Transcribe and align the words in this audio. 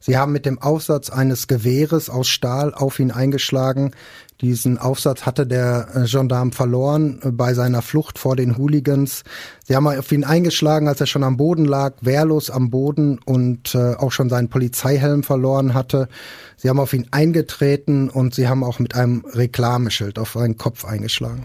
Sie 0.00 0.16
haben 0.16 0.32
mit 0.32 0.46
dem 0.46 0.60
Aufsatz 0.60 1.10
eines 1.10 1.48
Gewehres 1.48 2.10
aus 2.10 2.28
Stahl 2.28 2.72
auf 2.74 2.98
ihn 3.00 3.10
eingeschlagen. 3.10 3.92
Diesen 4.40 4.78
Aufsatz 4.78 5.26
hatte 5.26 5.46
der 5.46 5.88
äh, 5.94 6.04
Gendarm 6.04 6.52
verloren 6.52 7.20
äh, 7.24 7.30
bei 7.32 7.54
seiner 7.54 7.82
Flucht 7.82 8.18
vor 8.20 8.36
den 8.36 8.56
Hooligans. 8.56 9.24
Sie 9.66 9.74
haben 9.74 9.88
auf 9.88 10.12
ihn 10.12 10.22
eingeschlagen, 10.22 10.86
als 10.86 11.00
er 11.00 11.06
schon 11.06 11.24
am 11.24 11.36
Boden 11.36 11.64
lag, 11.64 11.94
wehrlos 12.02 12.48
am 12.48 12.70
Boden 12.70 13.18
und 13.24 13.74
äh, 13.74 13.94
auch 13.94 14.12
schon 14.12 14.28
seinen 14.28 14.48
Polizeihelm 14.48 15.24
verloren 15.24 15.74
hatte. 15.74 16.08
Sie 16.56 16.68
haben 16.68 16.78
auf 16.78 16.92
ihn 16.92 17.08
eingetreten 17.10 18.08
und 18.08 18.34
sie 18.34 18.46
haben 18.46 18.62
auch 18.62 18.78
mit 18.78 18.94
einem 18.94 19.24
Reklameschild 19.24 20.20
auf 20.20 20.32
seinen 20.34 20.56
Kopf 20.56 20.84
eingeschlagen. 20.84 21.44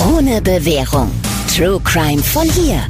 Ohne 0.00 0.42
Bewährung. 0.42 1.10
True 1.54 1.80
Crime 1.84 2.22
von 2.22 2.48
hier. 2.48 2.80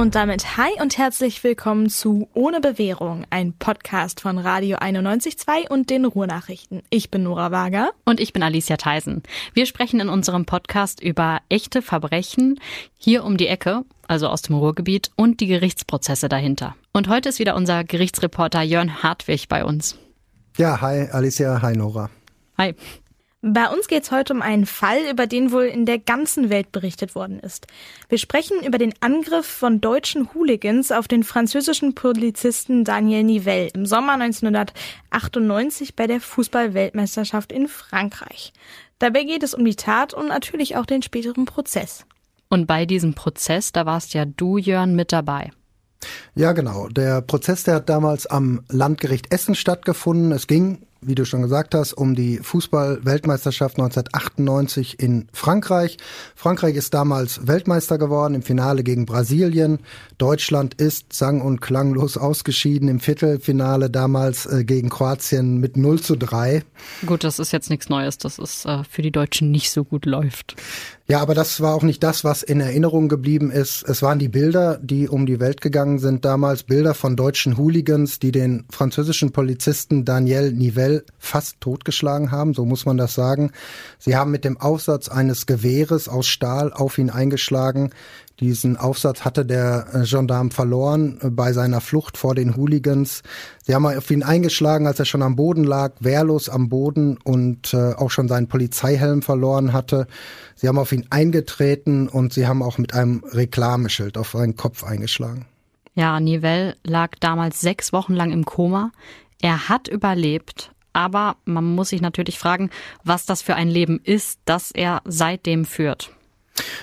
Und 0.00 0.14
damit 0.14 0.56
hi 0.56 0.70
und 0.80 0.96
herzlich 0.96 1.44
willkommen 1.44 1.90
zu 1.90 2.26
Ohne 2.32 2.62
Bewährung, 2.62 3.26
ein 3.28 3.52
Podcast 3.52 4.22
von 4.22 4.38
Radio 4.38 4.78
91.2 4.78 5.68
und 5.68 5.90
den 5.90 6.06
Ruhrnachrichten. 6.06 6.80
Ich 6.88 7.10
bin 7.10 7.24
Nora 7.24 7.50
Wager. 7.50 7.90
Und 8.06 8.18
ich 8.18 8.32
bin 8.32 8.42
Alicia 8.42 8.78
Theisen. 8.78 9.22
Wir 9.52 9.66
sprechen 9.66 10.00
in 10.00 10.08
unserem 10.08 10.46
Podcast 10.46 11.02
über 11.02 11.40
echte 11.50 11.82
Verbrechen 11.82 12.58
hier 12.96 13.24
um 13.24 13.36
die 13.36 13.46
Ecke, 13.46 13.82
also 14.08 14.28
aus 14.28 14.40
dem 14.40 14.56
Ruhrgebiet, 14.56 15.10
und 15.16 15.40
die 15.40 15.48
Gerichtsprozesse 15.48 16.30
dahinter. 16.30 16.76
Und 16.94 17.08
heute 17.08 17.28
ist 17.28 17.38
wieder 17.38 17.54
unser 17.54 17.84
Gerichtsreporter 17.84 18.62
Jörn 18.62 19.02
Hartwig 19.02 19.50
bei 19.50 19.66
uns. 19.66 19.98
Ja, 20.56 20.80
hi 20.80 21.10
Alicia, 21.12 21.60
hi 21.60 21.76
Nora. 21.76 22.08
Hi. 22.56 22.74
Bei 23.42 23.68
uns 23.68 23.88
geht 23.88 24.02
es 24.02 24.10
heute 24.10 24.34
um 24.34 24.42
einen 24.42 24.66
Fall, 24.66 24.98
über 25.10 25.26
den 25.26 25.50
wohl 25.50 25.62
in 25.62 25.86
der 25.86 25.98
ganzen 25.98 26.50
Welt 26.50 26.72
berichtet 26.72 27.14
worden 27.14 27.40
ist. 27.40 27.66
Wir 28.10 28.18
sprechen 28.18 28.62
über 28.62 28.76
den 28.76 28.92
Angriff 29.00 29.46
von 29.46 29.80
deutschen 29.80 30.34
Hooligans 30.34 30.92
auf 30.92 31.08
den 31.08 31.24
französischen 31.24 31.94
Polizisten 31.94 32.84
Daniel 32.84 33.24
Nivelle 33.24 33.68
im 33.68 33.86
Sommer 33.86 34.12
1998 34.12 35.96
bei 35.96 36.06
der 36.06 36.20
Fußball-Weltmeisterschaft 36.20 37.50
in 37.50 37.66
Frankreich. 37.66 38.52
Dabei 38.98 39.24
geht 39.24 39.42
es 39.42 39.54
um 39.54 39.64
die 39.64 39.76
Tat 39.76 40.12
und 40.12 40.28
natürlich 40.28 40.76
auch 40.76 40.84
den 40.84 41.00
späteren 41.00 41.46
Prozess. 41.46 42.04
Und 42.50 42.66
bei 42.66 42.84
diesem 42.84 43.14
Prozess, 43.14 43.72
da 43.72 43.86
warst 43.86 44.12
ja 44.12 44.26
du, 44.26 44.58
Jörn, 44.58 44.94
mit 44.94 45.12
dabei. 45.12 45.50
Ja, 46.34 46.52
genau. 46.52 46.88
Der 46.88 47.22
Prozess, 47.22 47.64
der 47.64 47.76
hat 47.76 47.88
damals 47.88 48.26
am 48.26 48.64
Landgericht 48.68 49.32
Essen 49.32 49.54
stattgefunden. 49.54 50.32
Es 50.32 50.46
ging 50.46 50.86
wie 51.02 51.14
du 51.14 51.24
schon 51.24 51.42
gesagt 51.42 51.74
hast, 51.74 51.92
um 51.94 52.14
die 52.14 52.38
Fußball-Weltmeisterschaft 52.38 53.78
1998 53.78 55.00
in 55.00 55.28
Frankreich. 55.32 55.96
Frankreich 56.34 56.76
ist 56.76 56.92
damals 56.92 57.46
Weltmeister 57.46 57.96
geworden 57.96 58.34
im 58.34 58.42
Finale 58.42 58.82
gegen 58.82 59.06
Brasilien. 59.06 59.78
Deutschland 60.18 60.74
ist 60.74 61.12
sang- 61.12 61.40
und 61.40 61.60
klanglos 61.60 62.16
ausgeschieden 62.16 62.88
im 62.88 63.00
Viertelfinale 63.00 63.88
damals 63.88 64.46
äh, 64.46 64.64
gegen 64.64 64.90
Kroatien 64.90 65.58
mit 65.58 65.76
0 65.76 66.00
zu 66.00 66.16
3. 66.16 66.62
Gut, 67.06 67.24
das 67.24 67.38
ist 67.38 67.52
jetzt 67.52 67.70
nichts 67.70 67.88
Neues, 67.88 68.18
dass 68.18 68.38
es 68.38 68.64
äh, 68.66 68.84
für 68.84 69.02
die 69.02 69.12
Deutschen 69.12 69.50
nicht 69.50 69.70
so 69.70 69.84
gut 69.84 70.04
läuft. 70.04 70.56
Ja, 71.10 71.18
aber 71.18 71.34
das 71.34 71.60
war 71.60 71.74
auch 71.74 71.82
nicht 71.82 72.04
das, 72.04 72.22
was 72.22 72.44
in 72.44 72.60
Erinnerung 72.60 73.08
geblieben 73.08 73.50
ist. 73.50 73.82
Es 73.82 74.00
waren 74.00 74.20
die 74.20 74.28
Bilder, 74.28 74.78
die 74.80 75.08
um 75.08 75.26
die 75.26 75.40
Welt 75.40 75.60
gegangen 75.60 75.98
sind 75.98 76.24
damals, 76.24 76.62
Bilder 76.62 76.94
von 76.94 77.16
deutschen 77.16 77.56
Hooligans, 77.56 78.20
die 78.20 78.30
den 78.30 78.64
französischen 78.70 79.32
Polizisten 79.32 80.04
Daniel 80.04 80.52
Nivelle 80.52 81.02
fast 81.18 81.60
totgeschlagen 81.60 82.30
haben, 82.30 82.54
so 82.54 82.64
muss 82.64 82.86
man 82.86 82.96
das 82.96 83.14
sagen. 83.14 83.50
Sie 83.98 84.14
haben 84.14 84.30
mit 84.30 84.44
dem 84.44 84.60
Aufsatz 84.60 85.08
eines 85.08 85.46
Gewehres 85.46 86.08
aus 86.08 86.28
Stahl 86.28 86.72
auf 86.72 86.96
ihn 86.96 87.10
eingeschlagen. 87.10 87.90
Diesen 88.40 88.78
Aufsatz 88.78 89.24
hatte 89.26 89.44
der 89.44 89.86
äh, 89.92 90.04
Gendarm 90.04 90.50
verloren 90.50 91.18
äh, 91.20 91.28
bei 91.28 91.52
seiner 91.52 91.82
Flucht 91.82 92.16
vor 92.16 92.34
den 92.34 92.56
Hooligans. 92.56 93.22
Sie 93.62 93.74
haben 93.74 93.84
auf 93.84 94.10
ihn 94.10 94.22
eingeschlagen, 94.22 94.86
als 94.86 94.98
er 94.98 95.04
schon 95.04 95.22
am 95.22 95.36
Boden 95.36 95.62
lag, 95.62 95.92
wehrlos 96.00 96.48
am 96.48 96.70
Boden 96.70 97.18
und 97.22 97.74
äh, 97.74 97.92
auch 97.92 98.10
schon 98.10 98.28
seinen 98.28 98.48
Polizeihelm 98.48 99.20
verloren 99.20 99.74
hatte. 99.74 100.06
Sie 100.54 100.68
haben 100.68 100.78
auf 100.78 100.90
ihn 100.90 101.06
eingetreten 101.10 102.08
und 102.08 102.32
sie 102.32 102.46
haben 102.46 102.62
auch 102.62 102.78
mit 102.78 102.94
einem 102.94 103.22
Reklameschild 103.30 104.16
auf 104.16 104.30
seinen 104.30 104.56
Kopf 104.56 104.84
eingeschlagen. 104.84 105.44
Ja, 105.94 106.18
Nivelle 106.18 106.76
lag 106.82 107.10
damals 107.20 107.60
sechs 107.60 107.92
Wochen 107.92 108.14
lang 108.14 108.32
im 108.32 108.46
Koma. 108.46 108.90
Er 109.42 109.68
hat 109.68 109.86
überlebt, 109.86 110.72
aber 110.94 111.36
man 111.44 111.64
muss 111.74 111.90
sich 111.90 112.00
natürlich 112.00 112.38
fragen, 112.38 112.70
was 113.04 113.26
das 113.26 113.42
für 113.42 113.54
ein 113.54 113.68
Leben 113.68 114.00
ist, 114.02 114.40
das 114.46 114.70
er 114.70 115.02
seitdem 115.04 115.66
führt. 115.66 116.10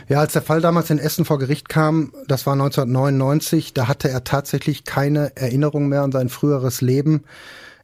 Ja, 0.07 0.19
als 0.19 0.33
der 0.33 0.41
Fall 0.41 0.61
damals 0.61 0.89
in 0.89 0.99
Essen 0.99 1.25
vor 1.25 1.39
Gericht 1.39 1.69
kam, 1.69 2.13
das 2.27 2.45
war 2.45 2.53
1999, 2.53 3.73
da 3.73 3.87
hatte 3.87 4.09
er 4.09 4.23
tatsächlich 4.23 4.85
keine 4.85 5.35
Erinnerung 5.35 5.87
mehr 5.87 6.03
an 6.03 6.11
sein 6.11 6.29
früheres 6.29 6.81
Leben. 6.81 7.23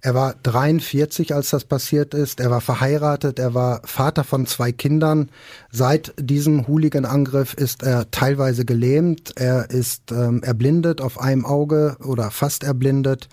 Er 0.06 0.14
war 0.14 0.36
43, 0.44 1.34
als 1.34 1.52
das 1.52 1.64
passiert 1.64 2.14
ist. 2.14 2.42
Er 2.42 2.52
war 2.52 2.60
verheiratet. 2.60 3.40
Er 3.40 3.54
war 3.54 3.80
Vater 3.86 4.26
von 4.26 4.46
zwei 4.46 4.74
Kindern. 4.74 5.30
Seit 5.72 6.14
diesem 6.20 6.68
Hooligan-Angriff 6.68 7.54
ist 7.54 7.84
er 7.84 8.12
teilweise 8.12 8.66
gelähmt. 8.66 9.32
Er 9.38 9.70
ist 9.70 10.12
ähm, 10.12 10.44
erblindet 10.44 11.00
auf 11.00 11.22
einem 11.22 11.46
Auge 11.46 11.96
oder 12.04 12.32
fast 12.32 12.66
erblindet. 12.66 13.30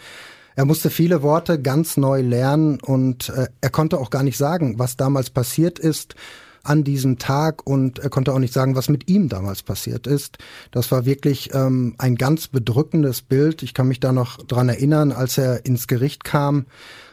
Er 0.55 0.65
musste 0.65 0.91
viele 0.91 1.23
Worte 1.23 1.61
ganz 1.61 1.97
neu 1.97 2.21
lernen 2.21 2.79
und 2.81 3.31
äh, 3.31 3.49
er 3.61 3.71
konnte 3.71 3.99
auch 3.99 4.11
gar 4.11 4.23
nicht 4.23 4.37
sagen, 4.37 4.79
was 4.79 4.97
damals 4.97 5.31
passiert 5.31 5.81
ist 5.81 6.15
an 6.63 6.85
diesem 6.85 7.19
Tag 7.19 7.67
und 7.67 7.99
er 7.99 8.11
konnte 8.11 8.33
auch 8.33 8.39
nicht 8.39 8.53
sagen, 8.53 8.77
was 8.77 8.89
mit 8.89 9.09
ihm 9.09 9.29
damals 9.29 9.63
passiert 9.63 10.07
ist. 10.07 10.39
Das 10.71 10.91
war 10.91 11.05
wirklich 11.07 11.55
ähm, 11.55 11.95
ein 11.99 12.17
ganz 12.17 12.49
bedrückendes 12.49 13.23
Bild. 13.23 13.63
Ich 13.63 13.75
kann 13.75 13.89
mich 13.89 14.01
da 14.01 14.13
noch 14.13 14.39
dran 14.39 14.69
erinnern, 14.69 15.13
als 15.13 15.39
er 15.39 15.65
ins 15.65 15.87
Gericht 15.87 16.25
kam. 16.25 16.67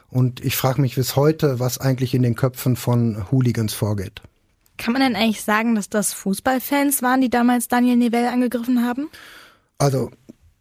Und 0.09 0.44
ich 0.44 0.56
frage 0.56 0.81
mich 0.81 0.96
bis 0.96 1.16
heute, 1.16 1.59
was 1.59 1.80
eigentlich 1.80 2.13
in 2.13 2.24
den 2.24 2.36
Köpfen 2.36 2.75
von 2.75 3.30
Hooligans 3.31 3.74
vorgeht. 3.74 4.22
Kann 4.78 4.94
man 4.94 5.02
denn 5.02 5.16
eigentlich 5.16 5.44
sagen, 5.44 5.75
dass 5.75 5.90
das 5.90 6.13
Fußballfans 6.13 7.02
waren, 7.02 7.22
die 7.22 7.30
damals 7.30 7.68
Daniel 7.68 7.97
Nivelle 7.97 8.31
angegriffen 8.31 8.86
haben? 8.86 9.09
Also 9.80 10.12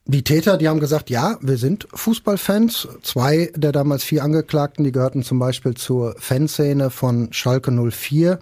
die 0.09 0.23
Täter, 0.23 0.57
die 0.57 0.69
haben 0.69 0.79
gesagt, 0.79 1.11
ja, 1.11 1.37
wir 1.41 1.59
sind 1.59 1.89
Fußballfans. 1.93 2.87
Zwei 3.03 3.51
der 3.57 3.73
damals 3.73 4.05
vier 4.05 4.23
Angeklagten, 4.23 4.85
die 4.85 4.93
gehörten 4.93 5.25
zum 5.25 5.41
Beispiel 5.41 5.75
zur 5.75 6.15
Fanszene 6.19 6.91
von 6.91 7.33
Schalke 7.33 7.73
04. 7.73 8.39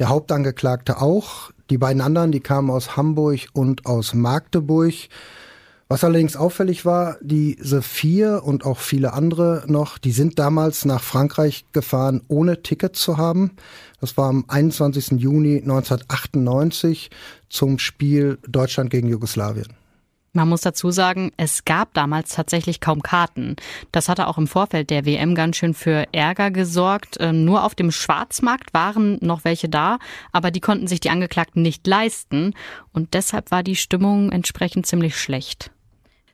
Der 0.00 0.08
Hauptangeklagte 0.08 1.00
auch. 1.00 1.52
Die 1.70 1.78
beiden 1.78 2.02
anderen, 2.02 2.32
die 2.32 2.40
kamen 2.40 2.68
aus 2.68 2.96
Hamburg 2.96 3.46
und 3.52 3.86
aus 3.86 4.12
Magdeburg. 4.12 4.94
Was 5.86 6.02
allerdings 6.02 6.34
auffällig 6.34 6.84
war, 6.84 7.16
diese 7.20 7.80
vier 7.80 8.42
und 8.42 8.64
auch 8.64 8.80
viele 8.80 9.12
andere 9.12 9.62
noch, 9.68 9.98
die 9.98 10.10
sind 10.10 10.40
damals 10.40 10.84
nach 10.84 11.02
Frankreich 11.02 11.66
gefahren, 11.72 12.22
ohne 12.26 12.62
Ticket 12.62 12.96
zu 12.96 13.18
haben. 13.18 13.52
Das 14.00 14.16
war 14.16 14.28
am 14.28 14.46
21. 14.48 15.20
Juni 15.20 15.58
1998 15.58 17.10
zum 17.48 17.78
Spiel 17.78 18.38
Deutschland 18.48 18.90
gegen 18.90 19.08
Jugoslawien. 19.08 19.83
Man 20.36 20.48
muss 20.48 20.62
dazu 20.62 20.90
sagen, 20.90 21.30
es 21.36 21.64
gab 21.64 21.94
damals 21.94 22.30
tatsächlich 22.30 22.80
kaum 22.80 23.02
Karten. 23.02 23.54
Das 23.92 24.08
hatte 24.08 24.26
auch 24.26 24.36
im 24.36 24.48
Vorfeld 24.48 24.90
der 24.90 25.06
WM 25.06 25.36
ganz 25.36 25.56
schön 25.56 25.74
für 25.74 26.08
Ärger 26.10 26.50
gesorgt. 26.50 27.18
Ähm, 27.20 27.44
nur 27.44 27.62
auf 27.62 27.76
dem 27.76 27.92
Schwarzmarkt 27.92 28.74
waren 28.74 29.16
noch 29.20 29.44
welche 29.44 29.68
da, 29.68 29.98
aber 30.32 30.50
die 30.50 30.58
konnten 30.58 30.88
sich 30.88 30.98
die 30.98 31.10
Angeklagten 31.10 31.62
nicht 31.62 31.86
leisten. 31.86 32.52
Und 32.92 33.14
deshalb 33.14 33.52
war 33.52 33.62
die 33.62 33.76
Stimmung 33.76 34.32
entsprechend 34.32 34.86
ziemlich 34.86 35.16
schlecht. 35.16 35.70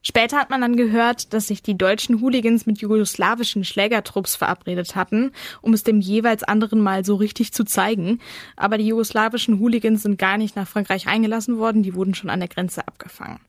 Später 0.00 0.38
hat 0.38 0.48
man 0.48 0.62
dann 0.62 0.76
gehört, 0.76 1.34
dass 1.34 1.48
sich 1.48 1.62
die 1.62 1.76
deutschen 1.76 2.22
Hooligans 2.22 2.64
mit 2.64 2.80
jugoslawischen 2.80 3.64
Schlägertrupps 3.64 4.34
verabredet 4.34 4.96
hatten, 4.96 5.32
um 5.60 5.74
es 5.74 5.82
dem 5.82 6.00
jeweils 6.00 6.42
anderen 6.42 6.80
mal 6.80 7.04
so 7.04 7.16
richtig 7.16 7.52
zu 7.52 7.64
zeigen. 7.64 8.18
Aber 8.56 8.78
die 8.78 8.86
jugoslawischen 8.86 9.60
Hooligans 9.60 10.04
sind 10.04 10.18
gar 10.18 10.38
nicht 10.38 10.56
nach 10.56 10.66
Frankreich 10.66 11.06
eingelassen 11.06 11.58
worden, 11.58 11.82
die 11.82 11.94
wurden 11.94 12.14
schon 12.14 12.30
an 12.30 12.40
der 12.40 12.48
Grenze 12.48 12.88
abgefangen. 12.88 13.40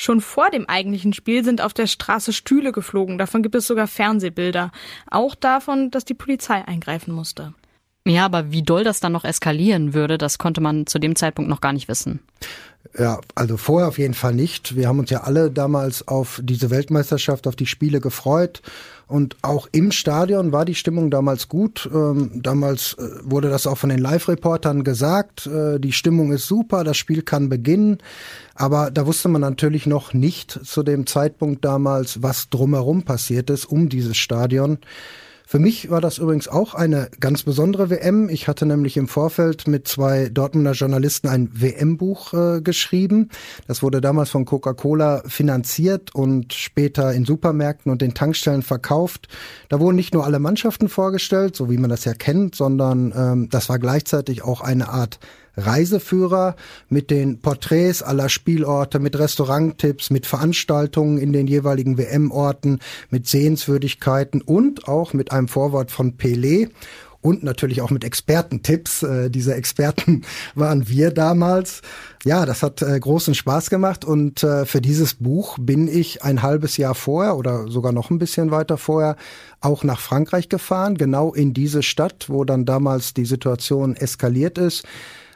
Schon 0.00 0.20
vor 0.20 0.48
dem 0.50 0.68
eigentlichen 0.68 1.12
Spiel 1.12 1.42
sind 1.42 1.60
auf 1.60 1.74
der 1.74 1.88
Straße 1.88 2.32
Stühle 2.32 2.70
geflogen. 2.70 3.18
Davon 3.18 3.42
gibt 3.42 3.56
es 3.56 3.66
sogar 3.66 3.88
Fernsehbilder. 3.88 4.70
Auch 5.10 5.34
davon, 5.34 5.90
dass 5.90 6.04
die 6.04 6.14
Polizei 6.14 6.64
eingreifen 6.64 7.12
musste. 7.12 7.52
Ja, 8.06 8.24
aber 8.24 8.52
wie 8.52 8.62
doll 8.62 8.84
das 8.84 9.00
dann 9.00 9.10
noch 9.10 9.24
eskalieren 9.24 9.94
würde, 9.94 10.16
das 10.16 10.38
konnte 10.38 10.60
man 10.60 10.86
zu 10.86 11.00
dem 11.00 11.16
Zeitpunkt 11.16 11.50
noch 11.50 11.60
gar 11.60 11.72
nicht 11.72 11.88
wissen. 11.88 12.20
Ja, 12.96 13.20
also 13.34 13.56
vorher 13.56 13.88
auf 13.88 13.98
jeden 13.98 14.14
Fall 14.14 14.34
nicht. 14.34 14.76
Wir 14.76 14.86
haben 14.86 15.00
uns 15.00 15.10
ja 15.10 15.24
alle 15.24 15.50
damals 15.50 16.06
auf 16.06 16.40
diese 16.44 16.70
Weltmeisterschaft, 16.70 17.48
auf 17.48 17.56
die 17.56 17.66
Spiele 17.66 18.00
gefreut. 18.00 18.62
Und 19.08 19.36
auch 19.40 19.68
im 19.72 19.90
Stadion 19.90 20.52
war 20.52 20.66
die 20.66 20.74
Stimmung 20.74 21.10
damals 21.10 21.48
gut. 21.48 21.88
Ähm, 21.92 22.30
damals 22.34 22.92
äh, 22.94 23.08
wurde 23.22 23.48
das 23.48 23.66
auch 23.66 23.78
von 23.78 23.88
den 23.88 24.00
Live-Reportern 24.00 24.84
gesagt. 24.84 25.46
Äh, 25.46 25.80
die 25.80 25.92
Stimmung 25.92 26.30
ist 26.30 26.46
super, 26.46 26.84
das 26.84 26.98
Spiel 26.98 27.22
kann 27.22 27.48
beginnen. 27.48 27.98
Aber 28.54 28.90
da 28.90 29.06
wusste 29.06 29.28
man 29.28 29.40
natürlich 29.40 29.86
noch 29.86 30.12
nicht 30.12 30.60
zu 30.62 30.82
dem 30.82 31.06
Zeitpunkt 31.06 31.64
damals, 31.64 32.22
was 32.22 32.50
drumherum 32.50 33.04
passiert 33.04 33.48
ist 33.48 33.64
um 33.64 33.88
dieses 33.88 34.18
Stadion. 34.18 34.78
Für 35.50 35.58
mich 35.58 35.88
war 35.88 36.02
das 36.02 36.18
übrigens 36.18 36.46
auch 36.46 36.74
eine 36.74 37.08
ganz 37.20 37.42
besondere 37.42 37.88
WM. 37.88 38.28
Ich 38.28 38.48
hatte 38.48 38.66
nämlich 38.66 38.98
im 38.98 39.08
Vorfeld 39.08 39.66
mit 39.66 39.88
zwei 39.88 40.28
Dortmunder 40.28 40.72
Journalisten 40.72 41.26
ein 41.26 41.48
WM-Buch 41.54 42.34
äh, 42.34 42.60
geschrieben. 42.60 43.30
Das 43.66 43.82
wurde 43.82 44.02
damals 44.02 44.28
von 44.28 44.44
Coca-Cola 44.44 45.22
finanziert 45.26 46.14
und 46.14 46.52
später 46.52 47.14
in 47.14 47.24
Supermärkten 47.24 47.90
und 47.90 48.02
den 48.02 48.12
Tankstellen 48.12 48.60
verkauft. 48.60 49.28
Da 49.70 49.80
wurden 49.80 49.96
nicht 49.96 50.12
nur 50.12 50.26
alle 50.26 50.38
Mannschaften 50.38 50.90
vorgestellt, 50.90 51.56
so 51.56 51.70
wie 51.70 51.78
man 51.78 51.88
das 51.88 52.04
ja 52.04 52.12
kennt, 52.12 52.54
sondern 52.54 53.14
ähm, 53.16 53.48
das 53.48 53.70
war 53.70 53.78
gleichzeitig 53.78 54.42
auch 54.44 54.60
eine 54.60 54.90
Art 54.90 55.18
Reiseführer 55.58 56.56
mit 56.88 57.10
den 57.10 57.40
Porträts 57.40 58.02
aller 58.02 58.28
Spielorte, 58.28 58.98
mit 58.98 59.18
Restauranttipps, 59.18 60.10
mit 60.10 60.26
Veranstaltungen 60.26 61.18
in 61.18 61.32
den 61.32 61.46
jeweiligen 61.46 61.98
WM-Orten, 61.98 62.78
mit 63.10 63.26
Sehenswürdigkeiten 63.26 64.40
und 64.40 64.88
auch 64.88 65.12
mit 65.12 65.32
einem 65.32 65.48
Vorwort 65.48 65.90
von 65.90 66.16
Pelé 66.16 66.70
und 67.20 67.42
natürlich 67.42 67.82
auch 67.82 67.90
mit 67.90 68.04
Expertentipps. 68.04 69.02
Äh, 69.02 69.30
diese 69.30 69.54
Experten 69.54 70.22
waren 70.54 70.88
wir 70.88 71.10
damals. 71.10 71.82
Ja, 72.24 72.46
das 72.46 72.62
hat 72.62 72.82
äh, 72.82 72.98
großen 72.98 73.34
Spaß 73.34 73.70
gemacht 73.70 74.04
und 74.04 74.42
äh, 74.42 74.66
für 74.66 74.80
dieses 74.80 75.14
Buch 75.14 75.56
bin 75.60 75.88
ich 75.88 76.22
ein 76.22 76.42
halbes 76.42 76.76
Jahr 76.76 76.94
vorher 76.94 77.36
oder 77.36 77.68
sogar 77.68 77.92
noch 77.92 78.10
ein 78.10 78.18
bisschen 78.18 78.50
weiter 78.50 78.76
vorher 78.76 79.16
auch 79.60 79.84
nach 79.84 80.00
Frankreich 80.00 80.48
gefahren, 80.48 80.96
genau 80.96 81.32
in 81.32 81.52
diese 81.52 81.82
Stadt, 81.82 82.26
wo 82.28 82.44
dann 82.44 82.64
damals 82.64 83.14
die 83.14 83.24
Situation 83.24 83.96
eskaliert 83.96 84.58
ist 84.58 84.84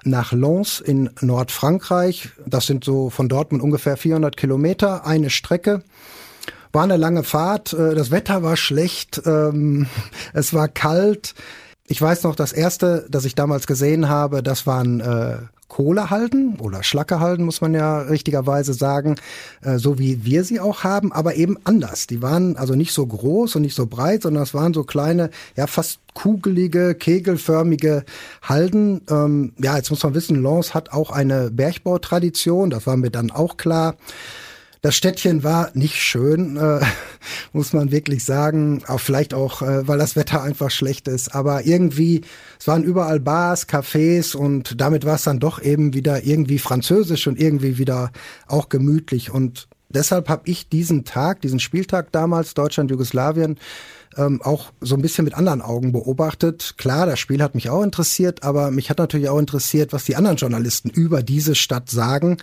nach 0.05 0.33
Lens 0.33 0.81
in 0.81 1.11
Nordfrankreich. 1.21 2.31
Das 2.47 2.67
sind 2.67 2.85
so 2.85 3.11
von 3.11 3.29
Dortmund 3.29 3.63
ungefähr 3.63 3.97
400 3.97 4.37
Kilometer, 4.37 5.07
eine 5.07 5.31
Strecke. 5.31 5.83
War 6.73 6.85
eine 6.85 6.97
lange 6.97 7.23
Fahrt, 7.23 7.73
äh, 7.73 7.95
das 7.95 8.11
Wetter 8.11 8.43
war 8.43 8.57
schlecht, 8.57 9.23
ähm, 9.27 9.87
es 10.33 10.55
war 10.55 10.69
kalt. 10.69 11.35
Ich 11.87 12.01
weiß 12.01 12.23
noch, 12.23 12.35
das 12.35 12.53
erste, 12.53 13.07
das 13.11 13.25
ich 13.25 13.35
damals 13.35 13.67
gesehen 13.67 14.09
habe, 14.09 14.43
das 14.43 14.67
waren 14.67 15.01
äh, 15.73 15.83
Kohlehalden 15.83 16.57
oder 16.61 16.83
Schlackehalden, 16.83 17.45
muss 17.45 17.61
man 17.61 17.75
ja 17.75 18.01
richtigerweise 18.01 18.75
sagen, 18.75 19.17
äh, 19.63 19.79
so 19.79 19.99
wie 19.99 20.25
wir 20.25 20.45
sie 20.45 20.61
auch 20.61 20.85
haben, 20.85 21.13
aber 21.13 21.35
eben 21.35 21.57
anders. 21.65 22.07
Die 22.07 22.23
waren 22.23 22.57
also 22.57 22.75
nicht 22.75 22.93
so 22.93 23.07
groß 23.07 23.57
und 23.57 23.63
nicht 23.63 23.75
so 23.75 23.87
breit, 23.87 24.23
sondern 24.23 24.43
es 24.43 24.55
waren 24.55 24.75
so 24.75 24.85
kleine, 24.85 25.31
ja 25.57 25.67
fast 25.67 26.01
kugelige, 26.15 26.95
kegelförmige 26.95 28.05
Halden. 28.43 29.01
Ähm, 29.11 29.53
ja, 29.59 29.77
jetzt 29.77 29.91
muss 29.91 30.03
man 30.03 30.15
wissen, 30.15 30.43
Lens 30.43 30.75
hat 30.75 30.93
auch 30.93 31.11
eine 31.11 31.51
Bergbautradition, 31.51 32.71
das 32.71 32.87
war 32.87 32.97
mir 32.97 33.11
dann 33.11 33.31
auch 33.31 33.57
klar. 33.57 33.97
Das 34.83 34.97
Städtchen 34.97 35.45
war 35.45 35.71
nicht 35.75 35.95
schön, 35.95 36.57
äh, 36.57 36.81
muss 37.53 37.73
man 37.73 37.93
wirklich 37.93 38.25
sagen. 38.25 38.83
Auch 38.89 38.99
vielleicht 38.99 39.33
auch, 39.33 39.63
äh, 39.63 39.87
weil 39.87 39.99
das 39.99 40.17
Wetter 40.17 40.43
einfach 40.43 40.73
schlecht 40.73 41.07
ist. 41.07 41.37
Aber 41.37 41.65
irgendwie, 41.65 42.23
es 42.59 42.67
waren 42.67 42.83
überall 42.83 43.21
Bars, 43.21 43.69
Cafés 43.69 44.35
und 44.35 44.81
damit 44.81 45.05
war 45.07 45.15
es 45.15 45.23
dann 45.23 45.39
doch 45.39 45.63
eben 45.63 45.95
wieder 45.95 46.25
irgendwie 46.25 46.59
französisch 46.59 47.29
und 47.29 47.41
irgendwie 47.41 47.79
wieder 47.79 48.11
auch 48.49 48.69
gemütlich. 48.69 49.31
Und 49.31 49.69
deshalb 49.89 50.29
habe 50.29 50.43
ich 50.47 50.69
diesen 50.69 51.05
Tag, 51.05 51.43
diesen 51.43 51.61
Spieltag 51.61 52.11
damals, 52.11 52.55
Deutschland, 52.55 52.91
Jugoslawien, 52.91 53.61
ähm, 54.17 54.43
auch 54.43 54.73
so 54.81 54.97
ein 54.97 55.03
bisschen 55.03 55.25
mit 55.25 55.35
anderen 55.35 55.63
Augen 55.63 55.93
beobachtet. 55.93 56.75
Klar, 56.77 57.07
das 57.07 57.21
Spiel 57.21 57.41
hat 57.41 57.55
mich 57.55 57.71
auch 57.71 57.85
interessiert, 57.85 58.43
aber 58.43 58.73
mich 58.73 58.91
hat 58.91 58.99
natürlich 58.99 59.29
auch 59.29 59.39
interessiert, 59.39 59.93
was 59.93 60.07
die 60.07 60.17
anderen 60.17 60.39
Journalisten 60.39 60.91
über 60.91 61.23
diese 61.23 61.55
Stadt 61.55 61.89
sagen. 61.89 62.39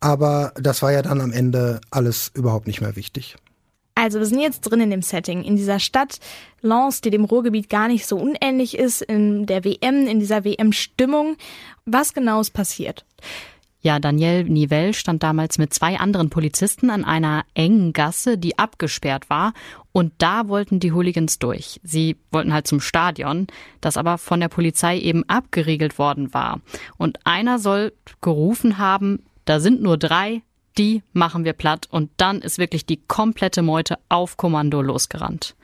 Aber 0.00 0.52
das 0.56 0.82
war 0.82 0.92
ja 0.92 1.02
dann 1.02 1.20
am 1.20 1.32
Ende 1.32 1.80
alles 1.90 2.30
überhaupt 2.34 2.66
nicht 2.66 2.80
mehr 2.80 2.96
wichtig. 2.96 3.36
Also 3.94 4.18
wir 4.18 4.26
sind 4.26 4.40
jetzt 4.40 4.60
drin 4.60 4.80
in 4.80 4.90
dem 4.90 5.00
Setting, 5.00 5.42
in 5.42 5.56
dieser 5.56 5.78
Stadt 5.78 6.18
Lens, 6.60 7.00
die 7.00 7.08
dem 7.08 7.24
Ruhrgebiet 7.24 7.70
gar 7.70 7.88
nicht 7.88 8.06
so 8.06 8.18
unähnlich 8.18 8.76
ist, 8.76 9.00
in 9.00 9.46
der 9.46 9.64
WM, 9.64 10.06
in 10.06 10.20
dieser 10.20 10.44
WM-Stimmung. 10.44 11.36
Was 11.86 12.12
genau 12.12 12.40
ist 12.42 12.50
passiert? 12.50 13.06
Ja, 13.80 13.98
Daniel 13.98 14.44
Nivelle 14.44 14.92
stand 14.92 15.22
damals 15.22 15.58
mit 15.58 15.72
zwei 15.72 15.98
anderen 15.98 16.28
Polizisten 16.28 16.90
an 16.90 17.04
einer 17.04 17.44
engen 17.54 17.94
Gasse, 17.94 18.36
die 18.36 18.58
abgesperrt 18.58 19.30
war. 19.30 19.54
Und 19.92 20.12
da 20.18 20.48
wollten 20.48 20.78
die 20.78 20.92
Hooligans 20.92 21.38
durch. 21.38 21.80
Sie 21.82 22.16
wollten 22.32 22.52
halt 22.52 22.66
zum 22.66 22.80
Stadion, 22.80 23.46
das 23.80 23.96
aber 23.96 24.18
von 24.18 24.40
der 24.40 24.48
Polizei 24.48 24.98
eben 24.98 25.26
abgeriegelt 25.28 25.98
worden 25.98 26.34
war. 26.34 26.60
Und 26.98 27.24
einer 27.24 27.58
soll 27.58 27.92
gerufen 28.20 28.76
haben, 28.76 29.22
da 29.46 29.60
sind 29.60 29.80
nur 29.80 29.96
drei, 29.96 30.42
die 30.76 31.02
machen 31.14 31.44
wir 31.44 31.54
platt 31.54 31.88
und 31.90 32.10
dann 32.18 32.42
ist 32.42 32.58
wirklich 32.58 32.84
die 32.84 33.00
komplette 33.08 33.62
Meute 33.62 33.96
auf 34.10 34.36
Kommando 34.36 34.82
losgerannt. 34.82 35.56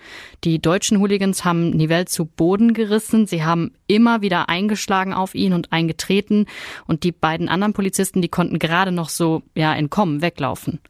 Die 0.44 0.58
deutschen 0.58 0.99
Hooligans 0.99 1.44
haben 1.44 1.70
Nivelle 1.70 2.06
zu 2.06 2.25
Boden 2.25 2.73
gerissen, 2.73 3.26
sie 3.26 3.44
haben 3.44 3.73
immer 3.87 4.23
wieder 4.23 4.49
eingeschlagen 4.49 5.12
auf 5.12 5.34
ihn 5.34 5.52
und 5.52 5.70
eingetreten 5.73 6.46
und 6.87 7.05
die 7.05 7.12
beiden 7.12 7.49
anderen 7.49 7.75
Polizisten, 7.75 8.23
die 8.23 8.29
konnten 8.29 8.58
gerade 8.58 8.93
noch 8.93 9.11
so 9.11 9.43
ja 9.55 9.75
entkommen, 9.75 10.23
weglaufen. 10.23 10.81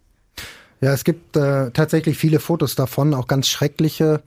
Ja, 0.81 0.93
es 0.93 1.05
gibt 1.05 1.37
äh, 1.37 1.71
tatsächlich 1.71 2.17
viele 2.17 2.41
Fotos 2.41 2.75
davon, 2.75 3.15
auch 3.15 3.29
ganz 3.29 3.49
schreckliche 3.49 4.23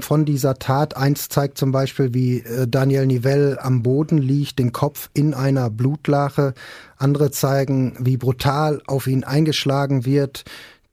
von 0.00 0.24
dieser 0.24 0.56
Tat. 0.56 0.96
Eins 0.96 1.28
zeigt 1.28 1.58
zum 1.58 1.72
Beispiel, 1.72 2.14
wie 2.14 2.38
äh, 2.38 2.66
Daniel 2.68 3.06
Nivelle 3.06 3.62
am 3.62 3.82
Boden 3.82 4.18
liegt, 4.18 4.58
den 4.58 4.72
Kopf 4.72 5.10
in 5.14 5.34
einer 5.34 5.70
Blutlache. 5.70 6.54
Andere 6.96 7.30
zeigen, 7.30 7.96
wie 7.98 8.16
brutal 8.16 8.82
auf 8.86 9.06
ihn 9.06 9.24
eingeschlagen 9.24 10.04
wird. 10.04 10.44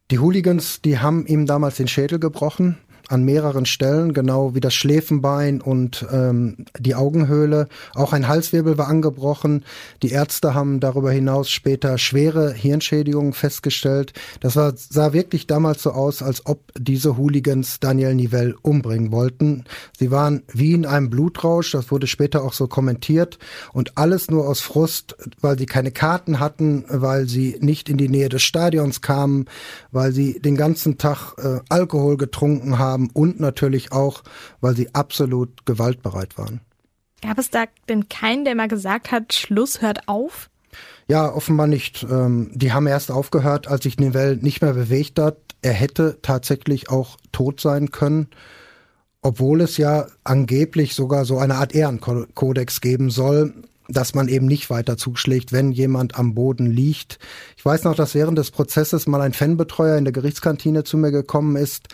Die 0.10 0.20
Hooligans, 0.20 0.82
die 0.82 1.00
haben 1.00 1.26
ihm 1.26 1.46
damals 1.46 1.76
den 1.76 1.88
Schädel 1.88 2.20
gebrochen 2.20 2.78
an 3.10 3.24
mehreren 3.24 3.66
Stellen, 3.66 4.14
genau 4.14 4.54
wie 4.54 4.60
das 4.60 4.74
Schläfenbein 4.74 5.62
und 5.62 6.06
ähm, 6.12 6.66
die 6.78 6.96
Augenhöhle. 6.96 7.68
Auch 7.96 8.14
ein 8.14 8.28
Halswirbel 8.28 8.78
war 8.78 8.88
angebrochen. 8.88 9.64
Die 10.04 10.12
Ärzte 10.12 10.54
haben 10.54 10.80
darüber 10.80 11.12
hinaus 11.12 11.50
später 11.50 11.98
schwere 11.98 12.54
Hirnschädigungen 12.54 13.34
festgestellt. 13.34 14.14
Das 14.42 14.56
war, 14.56 14.74
sah 14.76 15.14
wirklich 15.14 15.48
damals 15.48 15.84
so 15.84 15.92
aus, 15.92 16.22
als 16.22 16.46
ob 16.46 16.72
diese 16.78 17.18
Hooligans 17.18 17.80
Daniel 17.80 18.14
Nivelle 18.14 18.56
umbringen 18.62 19.12
wollten. 19.12 19.64
Sie 19.98 20.12
waren 20.12 20.44
wie 20.52 20.74
in 20.74 20.86
einem 20.86 21.10
Blutrausch, 21.10 21.72
das 21.72 21.92
wurde 21.92 22.08
später 22.08 22.44
auch 22.44 22.54
so 22.54 22.68
kommentiert 22.68 23.40
und 23.72 23.98
alles 23.98 24.30
nur 24.30 24.48
aus 24.48 24.60
Frust, 24.60 25.16
weil 25.40 25.58
sie 25.58 25.66
keine 25.66 25.92
Karten 25.92 26.40
hatten, 26.40 26.84
weil 26.90 27.28
sie 27.28 27.58
nicht 27.62 27.90
in 27.90 27.98
die 27.98 28.10
Nähe 28.10 28.30
des 28.30 28.42
Stadions 28.42 29.02
kamen, 29.02 29.46
weil 29.92 30.12
sie 30.12 30.40
den 30.40 30.58
ganzen 30.58 30.98
Tag 30.98 31.34
äh, 31.38 31.60
Alkohol 31.70 32.18
getrunken 32.18 32.78
haben 32.80 32.97
haben 32.98 33.10
und 33.14 33.40
natürlich 33.40 33.92
auch, 33.92 34.24
weil 34.60 34.76
sie 34.76 34.94
absolut 34.96 35.66
gewaltbereit 35.66 36.38
waren. 36.38 36.62
Gab 37.22 37.38
es 37.38 37.50
da 37.50 37.66
denn 37.90 38.10
keinen, 38.10 38.46
der 38.46 38.56
mal 38.56 38.68
gesagt 38.68 39.12
hat, 39.12 39.34
Schluss, 39.34 39.82
hört 39.82 40.08
auf? 40.08 40.50
Ja, 41.08 41.34
offenbar 41.34 41.68
nicht. 41.68 42.06
Ähm, 42.10 42.52
die 42.54 42.74
haben 42.74 42.88
erst 42.88 43.12
aufgehört, 43.12 43.68
als 43.68 43.84
sich 43.84 43.98
Nivelle 43.98 44.38
nicht 44.38 44.62
mehr 44.62 44.74
bewegt 44.74 45.20
hat. 45.20 45.38
Er 45.62 45.74
hätte 45.74 46.20
tatsächlich 46.22 46.90
auch 46.90 47.18
tot 47.32 47.60
sein 47.62 47.92
können, 47.92 48.28
obwohl 49.22 49.62
es 49.62 49.78
ja 49.78 50.08
angeblich 50.24 50.94
sogar 50.94 51.26
so 51.26 51.38
eine 51.38 51.56
Art 51.56 51.74
Ehrenkodex 51.74 52.82
geben 52.82 53.10
soll, 53.10 53.54
dass 53.88 54.14
man 54.14 54.28
eben 54.28 54.46
nicht 54.46 54.70
weiter 54.70 54.98
zuschlägt, 54.98 55.52
wenn 55.52 55.72
jemand 55.72 56.20
am 56.20 56.36
Boden 56.36 56.68
liegt. 56.68 57.20
Ich 57.56 57.66
weiß 57.66 57.86
noch, 57.86 57.96
dass 57.96 58.14
während 58.14 58.38
des 58.38 58.52
Prozesses 58.52 59.08
mal 59.08 59.22
ein 59.22 59.34
Fanbetreuer 59.34 59.98
in 59.98 60.04
der 60.04 60.14
Gerichtskantine 60.14 60.84
zu 60.84 60.98
mir 60.98 61.12
gekommen 61.12 61.56
ist, 61.56 61.88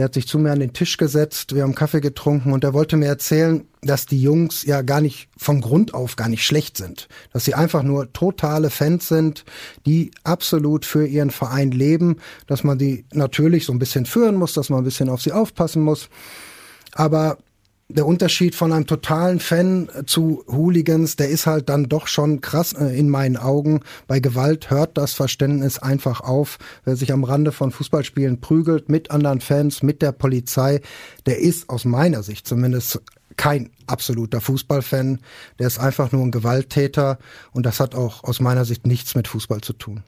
der 0.00 0.06
hat 0.06 0.14
sich 0.14 0.26
zu 0.26 0.38
mir 0.38 0.50
an 0.50 0.60
den 0.60 0.72
Tisch 0.72 0.96
gesetzt, 0.96 1.54
wir 1.54 1.62
haben 1.62 1.74
Kaffee 1.74 2.00
getrunken 2.00 2.54
und 2.54 2.64
er 2.64 2.72
wollte 2.72 2.96
mir 2.96 3.04
erzählen, 3.04 3.68
dass 3.82 4.06
die 4.06 4.22
Jungs 4.22 4.64
ja 4.64 4.80
gar 4.80 5.02
nicht 5.02 5.28
von 5.36 5.60
Grund 5.60 5.92
auf 5.92 6.16
gar 6.16 6.30
nicht 6.30 6.42
schlecht 6.42 6.78
sind. 6.78 7.06
Dass 7.34 7.44
sie 7.44 7.52
einfach 7.52 7.82
nur 7.82 8.10
totale 8.14 8.70
Fans 8.70 9.08
sind, 9.08 9.44
die 9.84 10.10
absolut 10.24 10.86
für 10.86 11.06
ihren 11.06 11.30
Verein 11.30 11.70
leben, 11.70 12.16
dass 12.46 12.64
man 12.64 12.78
die 12.78 13.04
natürlich 13.12 13.66
so 13.66 13.74
ein 13.74 13.78
bisschen 13.78 14.06
führen 14.06 14.36
muss, 14.36 14.54
dass 14.54 14.70
man 14.70 14.80
ein 14.80 14.84
bisschen 14.84 15.10
auf 15.10 15.20
sie 15.20 15.32
aufpassen 15.32 15.82
muss. 15.82 16.08
Aber 16.92 17.36
der 17.94 18.06
Unterschied 18.06 18.54
von 18.54 18.72
einem 18.72 18.86
totalen 18.86 19.40
Fan 19.40 19.88
zu 20.06 20.44
Hooligans, 20.48 21.16
der 21.16 21.28
ist 21.28 21.46
halt 21.46 21.68
dann 21.68 21.88
doch 21.88 22.06
schon 22.06 22.40
krass 22.40 22.72
äh, 22.72 22.98
in 22.98 23.08
meinen 23.08 23.36
Augen. 23.36 23.80
Bei 24.06 24.20
Gewalt 24.20 24.70
hört 24.70 24.96
das 24.96 25.14
Verständnis 25.14 25.78
einfach 25.78 26.20
auf. 26.20 26.58
Wer 26.84 26.96
sich 26.96 27.12
am 27.12 27.24
Rande 27.24 27.52
von 27.52 27.70
Fußballspielen 27.70 28.40
prügelt 28.40 28.88
mit 28.88 29.10
anderen 29.10 29.40
Fans, 29.40 29.82
mit 29.82 30.02
der 30.02 30.12
Polizei, 30.12 30.80
der 31.26 31.38
ist 31.38 31.68
aus 31.68 31.84
meiner 31.84 32.22
Sicht 32.22 32.46
zumindest 32.46 33.00
kein 33.36 33.70
absoluter 33.86 34.40
Fußballfan. 34.40 35.18
Der 35.58 35.66
ist 35.66 35.78
einfach 35.78 36.12
nur 36.12 36.22
ein 36.22 36.30
Gewalttäter 36.30 37.18
und 37.52 37.66
das 37.66 37.80
hat 37.80 37.94
auch 37.94 38.24
aus 38.24 38.40
meiner 38.40 38.64
Sicht 38.64 38.86
nichts 38.86 39.14
mit 39.14 39.28
Fußball 39.28 39.60
zu 39.60 39.72
tun. 39.72 40.02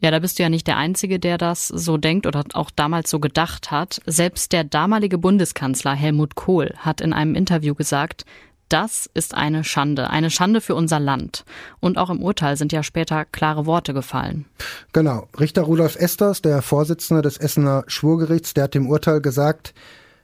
Ja, 0.00 0.10
da 0.10 0.18
bist 0.18 0.38
du 0.38 0.42
ja 0.42 0.48
nicht 0.48 0.66
der 0.66 0.76
Einzige, 0.76 1.18
der 1.18 1.38
das 1.38 1.68
so 1.68 1.96
denkt 1.96 2.26
oder 2.26 2.44
auch 2.54 2.70
damals 2.70 3.10
so 3.10 3.20
gedacht 3.20 3.70
hat. 3.70 4.00
Selbst 4.06 4.52
der 4.52 4.64
damalige 4.64 5.18
Bundeskanzler 5.18 5.94
Helmut 5.94 6.34
Kohl 6.34 6.74
hat 6.78 7.00
in 7.00 7.12
einem 7.12 7.34
Interview 7.34 7.74
gesagt, 7.74 8.24
das 8.68 9.10
ist 9.14 9.34
eine 9.34 9.64
Schande, 9.64 10.10
eine 10.10 10.30
Schande 10.30 10.60
für 10.60 10.76
unser 10.76 11.00
Land. 11.00 11.44
Und 11.80 11.98
auch 11.98 12.08
im 12.08 12.22
Urteil 12.22 12.56
sind 12.56 12.72
ja 12.72 12.82
später 12.82 13.24
klare 13.24 13.66
Worte 13.66 13.92
gefallen. 13.92 14.46
Genau. 14.92 15.28
Richter 15.38 15.62
Rudolf 15.62 15.96
Esters, 15.96 16.40
der 16.40 16.62
Vorsitzende 16.62 17.20
des 17.20 17.36
Essener 17.36 17.84
Schwurgerichts, 17.88 18.54
der 18.54 18.64
hat 18.64 18.76
im 18.76 18.88
Urteil 18.88 19.20
gesagt, 19.20 19.74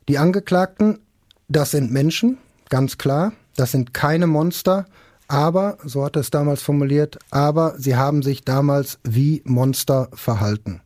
die 0.08 0.18
Angeklagten 0.18 1.00
das 1.48 1.70
sind 1.70 1.92
Menschen, 1.92 2.38
ganz 2.68 2.98
klar. 2.98 3.32
Das 3.56 3.72
sind 3.72 3.94
keine 3.94 4.26
Monster. 4.26 4.86
Aber, 5.28 5.78
so 5.84 6.04
hat 6.04 6.16
er 6.16 6.20
es 6.20 6.30
damals 6.30 6.62
formuliert, 6.62 7.18
aber 7.30 7.74
sie 7.78 7.96
haben 7.96 8.22
sich 8.22 8.44
damals 8.44 8.98
wie 9.02 9.42
Monster 9.44 10.08
verhalten. 10.12 10.80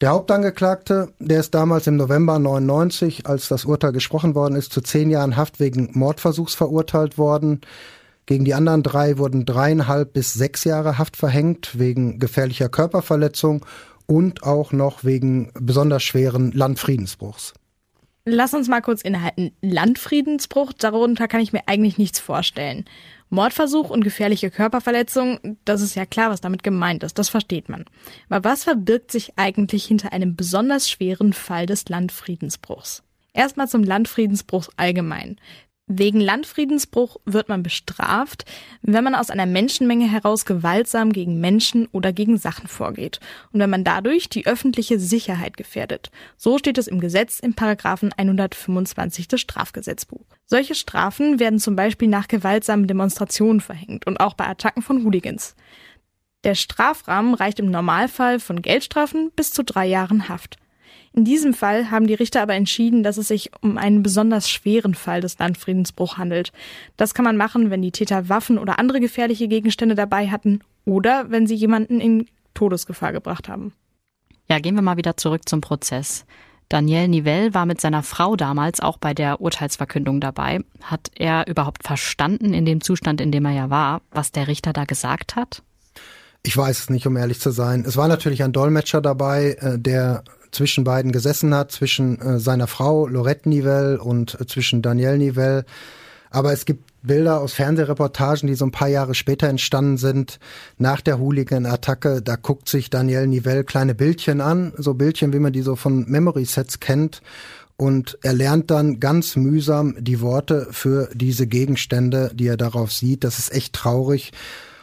Der 0.00 0.10
Hauptangeklagte, 0.10 1.12
der 1.18 1.40
ist 1.40 1.54
damals 1.54 1.86
im 1.86 1.96
November 1.96 2.38
99, 2.38 3.26
als 3.26 3.48
das 3.48 3.66
Urteil 3.66 3.92
gesprochen 3.92 4.34
worden 4.34 4.56
ist, 4.56 4.72
zu 4.72 4.80
zehn 4.80 5.10
Jahren 5.10 5.36
Haft 5.36 5.60
wegen 5.60 5.90
Mordversuchs 5.92 6.54
verurteilt 6.54 7.18
worden. 7.18 7.60
Gegen 8.24 8.46
die 8.46 8.54
anderen 8.54 8.82
drei 8.82 9.18
wurden 9.18 9.44
dreieinhalb 9.44 10.14
bis 10.14 10.32
sechs 10.32 10.64
Jahre 10.64 10.96
Haft 10.96 11.18
verhängt 11.18 11.78
wegen 11.78 12.18
gefährlicher 12.18 12.70
Körperverletzung 12.70 13.66
und 14.06 14.42
auch 14.42 14.72
noch 14.72 15.04
wegen 15.04 15.50
besonders 15.52 16.02
schweren 16.02 16.50
Landfriedensbruchs. 16.52 17.52
Lass 18.24 18.52
uns 18.52 18.68
mal 18.68 18.82
kurz 18.82 19.00
innehalten. 19.02 19.52
Landfriedensbruch, 19.62 20.72
darunter 20.74 21.26
kann 21.26 21.40
ich 21.40 21.52
mir 21.52 21.62
eigentlich 21.66 21.96
nichts 21.96 22.20
vorstellen. 22.20 22.84
Mordversuch 23.30 23.90
und 23.90 24.04
gefährliche 24.04 24.50
Körperverletzung, 24.50 25.56
das 25.64 25.80
ist 25.80 25.94
ja 25.94 26.04
klar, 26.04 26.30
was 26.30 26.40
damit 26.40 26.62
gemeint 26.62 27.02
ist, 27.02 27.18
das 27.18 27.28
versteht 27.28 27.68
man. 27.68 27.84
Aber 28.28 28.48
was 28.48 28.64
verbirgt 28.64 29.10
sich 29.12 29.32
eigentlich 29.36 29.84
hinter 29.84 30.12
einem 30.12 30.36
besonders 30.36 30.90
schweren 30.90 31.32
Fall 31.32 31.66
des 31.66 31.88
Landfriedensbruchs? 31.88 33.02
Erstmal 33.32 33.68
zum 33.68 33.84
Landfriedensbruch 33.84 34.68
allgemein. 34.76 35.36
Wegen 35.92 36.20
Landfriedensbruch 36.20 37.16
wird 37.24 37.48
man 37.48 37.64
bestraft, 37.64 38.44
wenn 38.80 39.02
man 39.02 39.16
aus 39.16 39.28
einer 39.28 39.44
Menschenmenge 39.44 40.08
heraus 40.08 40.44
gewaltsam 40.44 41.12
gegen 41.12 41.40
Menschen 41.40 41.88
oder 41.90 42.12
gegen 42.12 42.36
Sachen 42.36 42.68
vorgeht 42.68 43.18
und 43.50 43.58
wenn 43.58 43.70
man 43.70 43.82
dadurch 43.82 44.28
die 44.28 44.46
öffentliche 44.46 45.00
Sicherheit 45.00 45.56
gefährdet. 45.56 46.12
So 46.36 46.58
steht 46.58 46.78
es 46.78 46.86
im 46.86 47.00
Gesetz 47.00 47.40
im 47.40 47.54
Paragraphen 47.54 48.12
125 48.16 49.26
des 49.26 49.40
Strafgesetzbuch. 49.40 50.24
Solche 50.46 50.76
Strafen 50.76 51.40
werden 51.40 51.58
zum 51.58 51.74
Beispiel 51.74 52.06
nach 52.06 52.28
gewaltsamen 52.28 52.86
Demonstrationen 52.86 53.60
verhängt 53.60 54.06
und 54.06 54.20
auch 54.20 54.34
bei 54.34 54.46
Attacken 54.46 54.82
von 54.82 55.04
Hooligans. 55.04 55.56
Der 56.44 56.54
Strafrahmen 56.54 57.34
reicht 57.34 57.58
im 57.58 57.68
Normalfall 57.68 58.38
von 58.38 58.62
Geldstrafen 58.62 59.32
bis 59.34 59.50
zu 59.50 59.64
drei 59.64 59.86
Jahren 59.86 60.28
Haft. 60.28 60.56
In 61.12 61.24
diesem 61.24 61.54
Fall 61.54 61.90
haben 61.90 62.06
die 62.06 62.14
Richter 62.14 62.40
aber 62.40 62.54
entschieden, 62.54 63.02
dass 63.02 63.16
es 63.16 63.28
sich 63.28 63.50
um 63.62 63.78
einen 63.78 64.02
besonders 64.02 64.48
schweren 64.48 64.94
Fall 64.94 65.20
des 65.20 65.38
Landfriedensbruchs 65.38 66.16
handelt. 66.16 66.52
Das 66.96 67.14
kann 67.14 67.24
man 67.24 67.36
machen, 67.36 67.70
wenn 67.70 67.82
die 67.82 67.90
Täter 67.90 68.28
Waffen 68.28 68.58
oder 68.58 68.78
andere 68.78 69.00
gefährliche 69.00 69.48
Gegenstände 69.48 69.96
dabei 69.96 70.28
hatten 70.28 70.60
oder 70.84 71.30
wenn 71.30 71.46
sie 71.46 71.56
jemanden 71.56 72.00
in 72.00 72.26
Todesgefahr 72.54 73.12
gebracht 73.12 73.48
haben. 73.48 73.72
Ja, 74.48 74.58
gehen 74.60 74.74
wir 74.74 74.82
mal 74.82 74.96
wieder 74.96 75.16
zurück 75.16 75.48
zum 75.48 75.60
Prozess. 75.60 76.24
Daniel 76.68 77.08
Nivelle 77.08 77.52
war 77.54 77.66
mit 77.66 77.80
seiner 77.80 78.04
Frau 78.04 78.36
damals 78.36 78.78
auch 78.78 78.96
bei 78.96 79.12
der 79.12 79.40
Urteilsverkündung 79.40 80.20
dabei. 80.20 80.60
Hat 80.82 81.10
er 81.16 81.48
überhaupt 81.48 81.82
verstanden, 81.82 82.54
in 82.54 82.64
dem 82.64 82.80
Zustand, 82.80 83.20
in 83.20 83.32
dem 83.32 83.44
er 83.44 83.52
ja 83.52 83.70
war, 83.70 84.02
was 84.12 84.30
der 84.30 84.46
Richter 84.46 84.72
da 84.72 84.84
gesagt 84.84 85.34
hat? 85.34 85.64
Ich 86.44 86.56
weiß 86.56 86.78
es 86.78 86.90
nicht, 86.90 87.06
um 87.08 87.16
ehrlich 87.16 87.40
zu 87.40 87.50
sein. 87.50 87.84
Es 87.84 87.96
war 87.96 88.06
natürlich 88.06 88.44
ein 88.44 88.52
Dolmetscher 88.52 89.00
dabei, 89.00 89.56
äh, 89.60 89.78
der 89.78 90.22
zwischen 90.52 90.84
beiden 90.84 91.12
gesessen 91.12 91.54
hat, 91.54 91.72
zwischen 91.72 92.20
äh, 92.20 92.38
seiner 92.38 92.66
Frau 92.66 93.06
Lorette 93.06 93.48
Nivelle 93.48 94.00
und 94.00 94.40
äh, 94.40 94.46
zwischen 94.46 94.82
Danielle 94.82 95.18
Nivelle. 95.18 95.64
Aber 96.30 96.52
es 96.52 96.64
gibt 96.64 96.90
Bilder 97.02 97.40
aus 97.40 97.54
Fernsehreportagen, 97.54 98.46
die 98.46 98.54
so 98.54 98.66
ein 98.66 98.70
paar 98.70 98.88
Jahre 98.88 99.14
später 99.14 99.48
entstanden 99.48 99.96
sind, 99.96 100.38
nach 100.78 101.00
der 101.00 101.18
Hooligan-Attacke. 101.18 102.22
Da 102.22 102.36
guckt 102.36 102.68
sich 102.68 102.90
Danielle 102.90 103.26
Nivelle 103.26 103.64
kleine 103.64 103.94
Bildchen 103.94 104.40
an, 104.40 104.72
so 104.76 104.94
Bildchen, 104.94 105.32
wie 105.32 105.38
man 105.38 105.52
die 105.52 105.62
so 105.62 105.76
von 105.76 106.08
Memory-Sets 106.08 106.80
kennt. 106.80 107.22
Und 107.76 108.18
er 108.22 108.34
lernt 108.34 108.70
dann 108.70 109.00
ganz 109.00 109.36
mühsam 109.36 109.94
die 109.98 110.20
Worte 110.20 110.68
für 110.70 111.08
diese 111.14 111.46
Gegenstände, 111.46 112.30
die 112.34 112.46
er 112.46 112.58
darauf 112.58 112.92
sieht. 112.92 113.24
Das 113.24 113.38
ist 113.38 113.52
echt 113.52 113.72
traurig. 113.72 114.32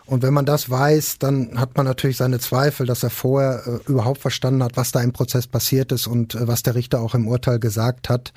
Und 0.07 0.23
wenn 0.23 0.33
man 0.33 0.45
das 0.45 0.69
weiß, 0.69 1.19
dann 1.19 1.59
hat 1.59 1.75
man 1.75 1.85
natürlich 1.85 2.17
seine 2.17 2.39
Zweifel, 2.39 2.85
dass 2.85 3.03
er 3.03 3.09
vorher 3.09 3.61
äh, 3.67 3.91
überhaupt 3.91 4.21
verstanden 4.21 4.63
hat, 4.63 4.77
was 4.77 4.91
da 4.91 5.01
im 5.01 5.11
Prozess 5.11 5.47
passiert 5.47 5.91
ist 5.91 6.07
und 6.07 6.33
äh, 6.33 6.47
was 6.47 6.63
der 6.63 6.75
Richter 6.75 7.01
auch 7.01 7.13
im 7.13 7.27
Urteil 7.27 7.59
gesagt 7.59 8.09
hat. 8.09 8.31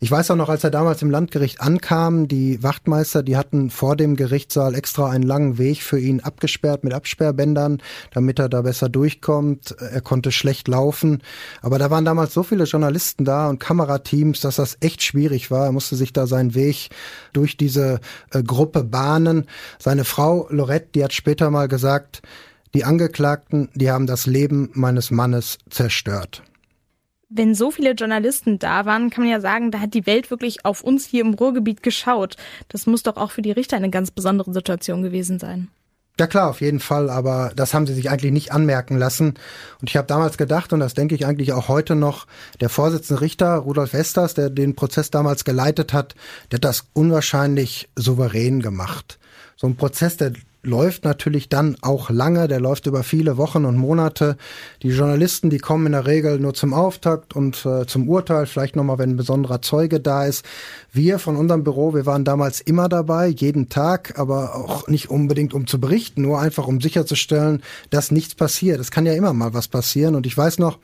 Ich 0.00 0.12
weiß 0.12 0.30
auch 0.30 0.36
noch, 0.36 0.48
als 0.48 0.62
er 0.62 0.70
damals 0.70 1.02
im 1.02 1.10
Landgericht 1.10 1.60
ankam, 1.60 2.28
die 2.28 2.62
Wachtmeister, 2.62 3.24
die 3.24 3.36
hatten 3.36 3.68
vor 3.68 3.96
dem 3.96 4.14
Gerichtssaal 4.14 4.76
extra 4.76 5.10
einen 5.10 5.24
langen 5.24 5.58
Weg 5.58 5.82
für 5.82 5.98
ihn 5.98 6.20
abgesperrt 6.20 6.84
mit 6.84 6.94
Absperrbändern, 6.94 7.82
damit 8.12 8.38
er 8.38 8.48
da 8.48 8.62
besser 8.62 8.88
durchkommt. 8.88 9.74
Er 9.80 10.00
konnte 10.00 10.30
schlecht 10.30 10.68
laufen. 10.68 11.20
Aber 11.62 11.80
da 11.80 11.90
waren 11.90 12.04
damals 12.04 12.32
so 12.32 12.44
viele 12.44 12.62
Journalisten 12.62 13.24
da 13.24 13.48
und 13.48 13.58
Kamerateams, 13.58 14.40
dass 14.40 14.54
das 14.54 14.76
echt 14.78 15.02
schwierig 15.02 15.50
war. 15.50 15.66
Er 15.66 15.72
musste 15.72 15.96
sich 15.96 16.12
da 16.12 16.28
seinen 16.28 16.54
Weg 16.54 16.90
durch 17.32 17.56
diese 17.56 17.98
äh, 18.30 18.44
Gruppe 18.44 18.84
bahnen. 18.84 19.46
Seine 19.80 20.04
Frau 20.04 20.46
Lorette, 20.48 20.90
die 20.94 21.02
hat 21.02 21.12
später 21.12 21.50
mal 21.50 21.66
gesagt, 21.66 22.22
die 22.72 22.84
Angeklagten, 22.84 23.68
die 23.74 23.90
haben 23.90 24.06
das 24.06 24.26
Leben 24.26 24.70
meines 24.74 25.10
Mannes 25.10 25.58
zerstört 25.70 26.44
wenn 27.28 27.54
so 27.54 27.70
viele 27.70 27.92
Journalisten 27.92 28.58
da 28.58 28.86
waren, 28.86 29.10
kann 29.10 29.24
man 29.24 29.32
ja 29.32 29.40
sagen, 29.40 29.70
da 29.70 29.80
hat 29.80 29.94
die 29.94 30.06
Welt 30.06 30.30
wirklich 30.30 30.64
auf 30.64 30.82
uns 30.82 31.04
hier 31.04 31.22
im 31.22 31.34
Ruhrgebiet 31.34 31.82
geschaut. 31.82 32.36
Das 32.68 32.86
muss 32.86 33.02
doch 33.02 33.16
auch 33.16 33.30
für 33.30 33.42
die 33.42 33.52
Richter 33.52 33.76
eine 33.76 33.90
ganz 33.90 34.10
besondere 34.10 34.52
Situation 34.52 35.02
gewesen 35.02 35.38
sein. 35.38 35.68
Ja 36.18 36.26
klar, 36.26 36.50
auf 36.50 36.60
jeden 36.60 36.80
Fall, 36.80 37.10
aber 37.10 37.52
das 37.54 37.74
haben 37.74 37.86
sie 37.86 37.94
sich 37.94 38.10
eigentlich 38.10 38.32
nicht 38.32 38.50
anmerken 38.50 38.96
lassen. 38.96 39.34
Und 39.80 39.88
ich 39.88 39.96
habe 39.96 40.08
damals 40.08 40.36
gedacht, 40.36 40.72
und 40.72 40.80
das 40.80 40.94
denke 40.94 41.14
ich 41.14 41.26
eigentlich 41.26 41.52
auch 41.52 41.68
heute 41.68 41.94
noch, 41.94 42.26
der 42.60 42.70
Vorsitzende 42.70 43.20
Richter, 43.20 43.54
Rudolf 43.58 43.94
Esters, 43.94 44.34
der 44.34 44.50
den 44.50 44.74
Prozess 44.74 45.10
damals 45.10 45.44
geleitet 45.44 45.92
hat, 45.92 46.16
der 46.50 46.56
hat 46.56 46.64
das 46.64 46.86
unwahrscheinlich 46.92 47.88
souverän 47.94 48.60
gemacht. 48.62 49.20
So 49.54 49.68
ein 49.68 49.76
Prozess, 49.76 50.16
der 50.16 50.32
läuft 50.68 51.04
natürlich 51.04 51.48
dann 51.48 51.76
auch 51.80 52.10
lange, 52.10 52.46
der 52.46 52.60
läuft 52.60 52.86
über 52.86 53.02
viele 53.02 53.36
Wochen 53.36 53.64
und 53.64 53.76
Monate. 53.76 54.36
Die 54.82 54.90
Journalisten, 54.90 55.50
die 55.50 55.58
kommen 55.58 55.86
in 55.86 55.92
der 55.92 56.06
Regel 56.06 56.38
nur 56.38 56.54
zum 56.54 56.74
Auftakt 56.74 57.34
und 57.34 57.66
äh, 57.66 57.86
zum 57.86 58.08
Urteil, 58.08 58.46
vielleicht 58.46 58.76
nochmal, 58.76 58.98
wenn 58.98 59.10
ein 59.10 59.16
besonderer 59.16 59.62
Zeuge 59.62 59.98
da 59.98 60.24
ist. 60.24 60.44
Wir 60.92 61.18
von 61.18 61.36
unserem 61.36 61.64
Büro, 61.64 61.94
wir 61.94 62.06
waren 62.06 62.24
damals 62.24 62.60
immer 62.60 62.88
dabei, 62.88 63.28
jeden 63.28 63.68
Tag, 63.68 64.18
aber 64.18 64.54
auch 64.54 64.86
nicht 64.86 65.10
unbedingt 65.10 65.54
um 65.54 65.66
zu 65.66 65.80
berichten, 65.80 66.22
nur 66.22 66.40
einfach 66.40 66.66
um 66.66 66.80
sicherzustellen, 66.80 67.62
dass 67.90 68.10
nichts 68.10 68.34
passiert. 68.34 68.78
Es 68.78 68.90
kann 68.90 69.06
ja 69.06 69.14
immer 69.14 69.32
mal 69.32 69.54
was 69.54 69.68
passieren 69.68 70.14
und 70.14 70.26
ich 70.26 70.36
weiß 70.36 70.58
noch, 70.58 70.78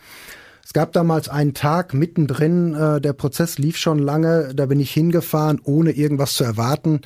es 0.64 0.73
gab 0.73 0.93
damals 0.93 1.29
einen 1.29 1.53
Tag 1.53 1.93
mittendrin, 1.93 2.75
äh, 2.75 3.00
der 3.00 3.12
Prozess 3.12 3.59
lief 3.59 3.76
schon 3.76 3.99
lange, 3.99 4.55
da 4.55 4.64
bin 4.67 4.81
ich 4.81 4.91
hingefahren, 4.91 5.61
ohne 5.62 5.93
irgendwas 5.93 6.33
zu 6.33 6.43
erwarten 6.43 7.03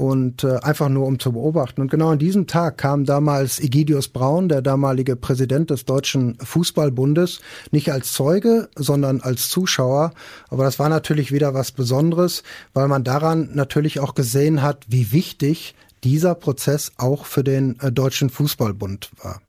und 0.00 0.44
äh, 0.44 0.56
einfach 0.62 0.88
nur 0.88 1.06
um 1.06 1.18
zu 1.18 1.32
beobachten. 1.32 1.82
Und 1.82 1.90
genau 1.90 2.08
an 2.08 2.18
diesem 2.18 2.46
Tag 2.46 2.78
kam 2.78 3.04
damals 3.04 3.60
Egidius 3.60 4.08
Braun, 4.08 4.48
der 4.48 4.62
damalige 4.62 5.14
Präsident 5.14 5.68
des 5.68 5.84
Deutschen 5.84 6.38
Fußballbundes, 6.42 7.40
nicht 7.70 7.92
als 7.92 8.12
Zeuge, 8.12 8.70
sondern 8.74 9.20
als 9.20 9.50
Zuschauer. 9.50 10.14
Aber 10.48 10.64
das 10.64 10.78
war 10.78 10.88
natürlich 10.88 11.32
wieder 11.32 11.52
was 11.52 11.72
Besonderes, 11.72 12.44
weil 12.72 12.88
man 12.88 13.04
daran 13.04 13.50
natürlich 13.52 14.00
auch 14.00 14.14
gesehen 14.14 14.62
hat, 14.62 14.86
wie 14.88 15.12
wichtig 15.12 15.74
dieser 16.02 16.34
Prozess 16.34 16.92
auch 16.96 17.26
für 17.26 17.44
den 17.44 17.78
äh, 17.80 17.92
Deutschen 17.92 18.30
Fußballbund 18.30 19.10
war. 19.22 19.42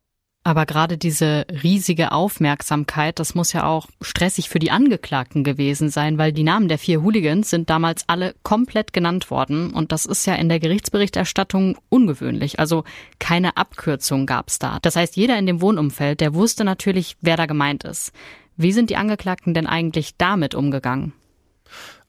Aber 0.44 0.66
gerade 0.66 0.98
diese 0.98 1.46
riesige 1.62 2.12
Aufmerksamkeit, 2.12 3.20
das 3.20 3.36
muss 3.36 3.54
ja 3.54 3.64
auch 3.66 3.88
stressig 4.02 4.50
für 4.50 4.58
die 4.58 4.72
Angeklagten 4.72 5.44
gewesen 5.44 5.90
sein, 5.90 6.18
weil 6.18 6.34
die 6.34 6.42
Namen 6.42 6.68
der 6.68 6.80
vier 6.80 7.04
Hooligans 7.04 7.52
sind 7.52 7.70
damals 7.70 8.06
alle 8.08 8.34
komplett 8.42 8.92
genannt 8.92 9.30
worden 9.30 9.72
und 9.72 9.92
das 9.92 10.08
ist 10.08 10.26
ja 10.26 10.34
in 10.34 10.50
der 10.50 10.60
Gerichtsberichterstattung 10.60 11.78
ungewöhnlich. 11.90 12.60
Also 12.60 12.86
keine 13.20 13.56
Abkürzung 13.56 14.26
gab's 14.26 14.58
da. 14.58 14.80
Das 14.82 14.96
heißt, 14.96 15.16
jeder 15.16 15.38
in 15.38 15.46
dem 15.46 15.62
Wohnumfeld, 15.62 16.22
der 16.22 16.34
wusste 16.34 16.64
natürlich, 16.64 17.18
wer 17.22 17.38
da 17.38 17.46
gemeint 17.46 17.84
ist. 17.84 18.12
Wie 18.58 18.72
sind 18.72 18.90
die 18.90 18.98
Angeklagten 18.98 19.54
denn 19.54 19.68
eigentlich 19.68 20.18
damit 20.18 20.56
umgegangen? 20.56 21.14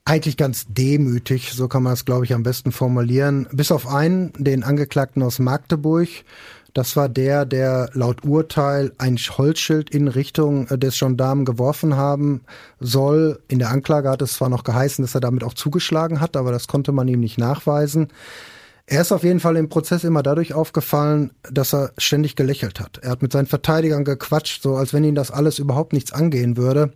eigentlich 0.04 0.36
ganz 0.36 0.66
demütig, 0.68 1.52
so 1.52 1.68
kann 1.68 1.84
man 1.84 1.92
es, 1.92 2.04
glaube 2.04 2.24
ich, 2.24 2.34
am 2.34 2.42
besten 2.42 2.72
formulieren. 2.72 3.46
Bis 3.52 3.70
auf 3.70 3.86
einen, 3.86 4.32
den 4.36 4.64
Angeklagten 4.64 5.22
aus 5.22 5.38
Magdeburg, 5.38 6.08
das 6.74 6.96
war 6.96 7.08
der, 7.08 7.44
der 7.44 7.90
laut 7.92 8.24
Urteil 8.24 8.92
ein 8.98 9.16
Holzschild 9.16 9.90
in 9.90 10.08
Richtung 10.08 10.68
äh, 10.68 10.78
des 10.78 10.98
Gendarmen 10.98 11.44
geworfen 11.44 11.96
haben 11.96 12.42
soll. 12.80 13.40
In 13.48 13.58
der 13.58 13.70
Anklage 13.70 14.08
hat 14.08 14.22
es 14.22 14.34
zwar 14.34 14.48
noch 14.48 14.64
geheißen, 14.64 15.04
dass 15.04 15.14
er 15.14 15.20
damit 15.20 15.44
auch 15.44 15.54
zugeschlagen 15.54 16.20
hat, 16.20 16.36
aber 16.36 16.50
das 16.50 16.68
konnte 16.68 16.92
man 16.92 17.08
ihm 17.08 17.20
nicht 17.20 17.38
nachweisen. 17.38 18.08
Er 18.86 19.02
ist 19.02 19.12
auf 19.12 19.22
jeden 19.22 19.40
Fall 19.40 19.56
im 19.56 19.68
Prozess 19.68 20.02
immer 20.02 20.22
dadurch 20.22 20.54
aufgefallen, 20.54 21.30
dass 21.50 21.72
er 21.72 21.92
ständig 21.98 22.36
gelächelt 22.36 22.80
hat. 22.80 22.98
Er 23.02 23.10
hat 23.10 23.22
mit 23.22 23.32
seinen 23.32 23.46
Verteidigern 23.46 24.04
gequatscht, 24.04 24.62
so 24.62 24.74
als 24.76 24.92
wenn 24.92 25.04
ihn 25.04 25.14
das 25.14 25.30
alles 25.30 25.58
überhaupt 25.58 25.92
nichts 25.92 26.12
angehen 26.12 26.56
würde. 26.56 26.92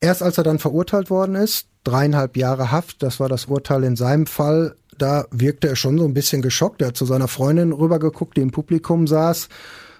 Erst 0.00 0.22
als 0.22 0.38
er 0.38 0.44
dann 0.44 0.58
verurteilt 0.58 1.10
worden 1.10 1.34
ist, 1.34 1.66
dreieinhalb 1.84 2.36
Jahre 2.36 2.72
Haft, 2.72 3.02
das 3.02 3.20
war 3.20 3.28
das 3.28 3.46
Urteil 3.46 3.84
in 3.84 3.96
seinem 3.96 4.26
Fall, 4.26 4.74
da 5.02 5.26
wirkte 5.30 5.68
er 5.68 5.76
schon 5.76 5.98
so 5.98 6.04
ein 6.04 6.14
bisschen 6.14 6.42
geschockt. 6.42 6.80
Er 6.80 6.88
hat 6.88 6.96
zu 6.96 7.04
seiner 7.04 7.28
Freundin 7.28 7.72
rübergeguckt, 7.72 8.36
die 8.36 8.40
im 8.40 8.52
Publikum 8.52 9.06
saß 9.06 9.48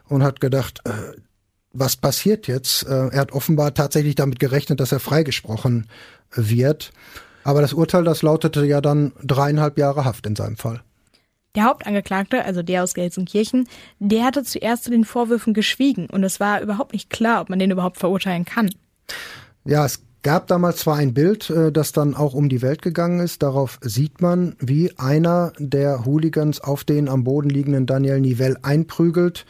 und 0.09 0.23
hat 0.23 0.41
gedacht, 0.41 0.81
äh, 0.85 0.91
was 1.73 1.97
passiert 1.97 2.47
jetzt? 2.47 2.85
Äh, 2.85 3.09
er 3.09 3.21
hat 3.21 3.33
offenbar 3.33 3.75
tatsächlich 3.75 4.15
damit 4.15 4.39
gerechnet, 4.39 4.81
dass 4.81 4.93
er 4.93 5.01
freigesprochen 5.01 5.89
wird. 6.35 6.93
Aber 7.45 7.61
das 7.61 7.73
Urteil, 7.73 8.05
das 8.05 8.23
lautete 8.23 8.65
ja 8.65 8.81
dann 8.81 9.13
dreieinhalb 9.23 9.79
Jahre 9.79 10.05
Haft 10.05 10.27
in 10.27 10.37
seinem 10.37 10.57
Fall. 10.57 10.83
Der 11.55 11.65
Hauptangeklagte, 11.65 12.45
also 12.45 12.63
der 12.63 12.83
aus 12.83 12.95
Gelsenkirchen, 12.95 13.69
der 13.99 14.25
hatte 14.25 14.43
zuerst 14.43 14.85
zu 14.85 14.91
den 14.91 15.05
Vorwürfen 15.05 15.53
geschwiegen 15.53 16.07
und 16.07 16.25
es 16.25 16.41
war 16.41 16.63
überhaupt 16.63 16.93
nicht 16.93 17.11
klar, 17.11 17.43
ob 17.43 17.51
man 17.51 17.59
den 17.59 17.71
überhaupt 17.71 17.99
verurteilen 17.99 18.45
kann. 18.47 18.71
Ja, 19.65 19.85
es 19.85 20.03
gab 20.23 20.47
damals 20.47 20.79
zwar 20.79 20.97
ein 20.97 21.15
Bild, 21.15 21.51
äh, 21.51 21.73
das 21.73 21.93
dann 21.93 22.15
auch 22.15 22.35
um 22.35 22.49
die 22.49 22.63
Welt 22.63 22.83
gegangen 22.83 23.21
ist. 23.21 23.43
Darauf 23.43 23.79
sieht 23.83 24.21
man, 24.21 24.57
wie 24.59 24.97
einer 24.99 25.53
der 25.59 26.05
Hooligans 26.05 26.61
auf 26.61 26.85
den 26.85 27.09
am 27.09 27.25
Boden 27.25 27.51
liegenden 27.51 27.87
Daniel 27.87 28.21
Nivell 28.21 28.57
einprügelt. 28.63 29.45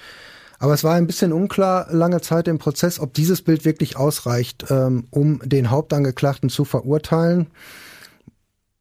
Aber 0.59 0.75
es 0.75 0.85
war 0.85 0.95
ein 0.95 1.09
bisschen 1.09 1.33
unklar 1.33 1.89
lange 1.91 2.21
Zeit 2.21 2.47
im 2.47 2.59
Prozess, 2.59 3.01
ob 3.01 3.15
dieses 3.15 3.43
Bild 3.43 3.65
wirklich 3.65 3.97
ausreicht, 3.97 4.67
ähm, 4.71 5.09
um 5.11 5.41
den 5.45 5.71
Hauptangeklagten 5.71 6.51
zu 6.51 6.65
verurteilen. 6.65 7.49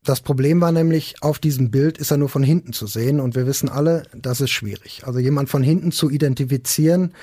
Das 0.04 0.22
Problem 0.22 0.62
war 0.62 0.72
nämlich, 0.72 1.16
auf 1.22 1.40
diesem 1.40 1.70
Bild 1.70 1.98
ist 1.98 2.12
er 2.12 2.18
nur 2.18 2.30
von 2.30 2.42
hinten 2.42 2.74
zu 2.74 2.88
sehen 2.88 3.20
und 3.20 3.36
wir 3.36 3.46
wissen 3.46 3.70
alle, 3.70 4.04
das 4.16 4.42
ist 4.42 4.50
schwierig. 4.52 5.04
Also 5.06 5.20
jemand 5.20 5.50
von 5.50 5.62
hinten 5.62 5.92
zu 5.92 6.10
identifizieren 6.10 7.14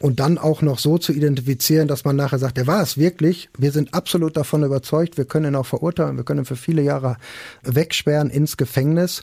und 0.00 0.20
dann 0.20 0.38
auch 0.38 0.62
noch 0.62 0.78
so 0.78 0.98
zu 0.98 1.12
identifizieren, 1.12 1.88
dass 1.88 2.04
man 2.04 2.16
nachher 2.16 2.38
sagt, 2.38 2.56
der 2.56 2.66
war 2.66 2.82
es 2.82 2.98
wirklich. 2.98 3.48
Wir 3.58 3.72
sind 3.72 3.94
absolut 3.94 4.36
davon 4.36 4.62
überzeugt, 4.62 5.16
wir 5.16 5.24
können 5.24 5.52
ihn 5.52 5.56
auch 5.56 5.66
verurteilen, 5.66 6.16
wir 6.16 6.24
können 6.24 6.40
ihn 6.40 6.46
für 6.46 6.56
viele 6.56 6.82
Jahre 6.82 7.16
wegsperren 7.62 8.30
ins 8.30 8.56
Gefängnis. 8.56 9.22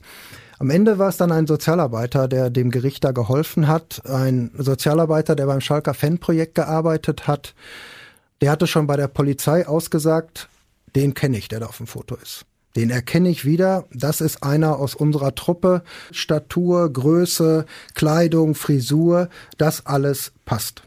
Am 0.59 0.69
Ende 0.69 0.97
war 0.97 1.09
es 1.09 1.17
dann 1.17 1.31
ein 1.31 1.47
Sozialarbeiter, 1.47 2.27
der 2.27 2.49
dem 2.49 2.71
Gericht 2.71 3.03
da 3.03 3.11
geholfen 3.11 3.67
hat. 3.67 4.01
Ein 4.07 4.51
Sozialarbeiter, 4.57 5.35
der 5.35 5.45
beim 5.45 5.61
Schalker 5.61 5.93
Fanprojekt 5.93 6.55
gearbeitet 6.55 7.27
hat. 7.27 7.53
Der 8.41 8.51
hatte 8.51 8.67
schon 8.67 8.87
bei 8.87 8.95
der 8.95 9.07
Polizei 9.07 9.67
ausgesagt, 9.67 10.49
den 10.95 11.13
kenne 11.13 11.37
ich, 11.37 11.47
der 11.47 11.59
da 11.59 11.65
auf 11.65 11.77
dem 11.77 11.87
Foto 11.87 12.15
ist. 12.15 12.45
Den 12.75 12.89
erkenne 12.89 13.29
ich 13.29 13.45
wieder. 13.45 13.85
Das 13.93 14.21
ist 14.21 14.43
einer 14.43 14.77
aus 14.77 14.95
unserer 14.95 15.35
Truppe. 15.35 15.83
Statur, 16.11 16.91
Größe, 16.91 17.65
Kleidung, 17.93 18.55
Frisur, 18.55 19.29
das 19.57 19.85
alles 19.85 20.33
passt. 20.45 20.83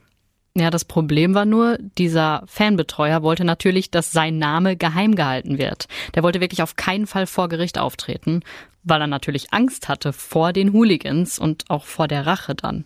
Ja, 0.59 0.71
das 0.71 0.87
Problem 0.87 1.35
war 1.35 1.45
nur, 1.45 1.77
dieser 1.99 2.43
Fanbetreuer 2.47 3.23
wollte 3.23 3.45
natürlich, 3.45 3.91
dass 3.91 4.11
sein 4.11 4.39
Name 4.39 4.75
geheim 4.75 5.15
gehalten 5.15 5.59
wird. 5.59 5.87
Der 6.15 6.23
wollte 6.23 6.41
wirklich 6.41 6.63
auf 6.63 6.77
keinen 6.77 7.07
Fall 7.07 7.27
vor 7.27 7.51
Gericht 7.51 7.79
auftreten, 7.79 8.41
weil 8.83 9.03
er 9.03 9.07
natürlich 9.07 9.53
Angst 9.53 9.89
hatte 9.89 10.15
vor 10.15 10.55
den 10.55 10.73
Hooligans 10.73 11.39
und 11.39 11.65
auch 11.69 11.85
vor 11.85 12.09
der 12.09 12.25
Rache 12.27 12.55
dann. 12.55 12.85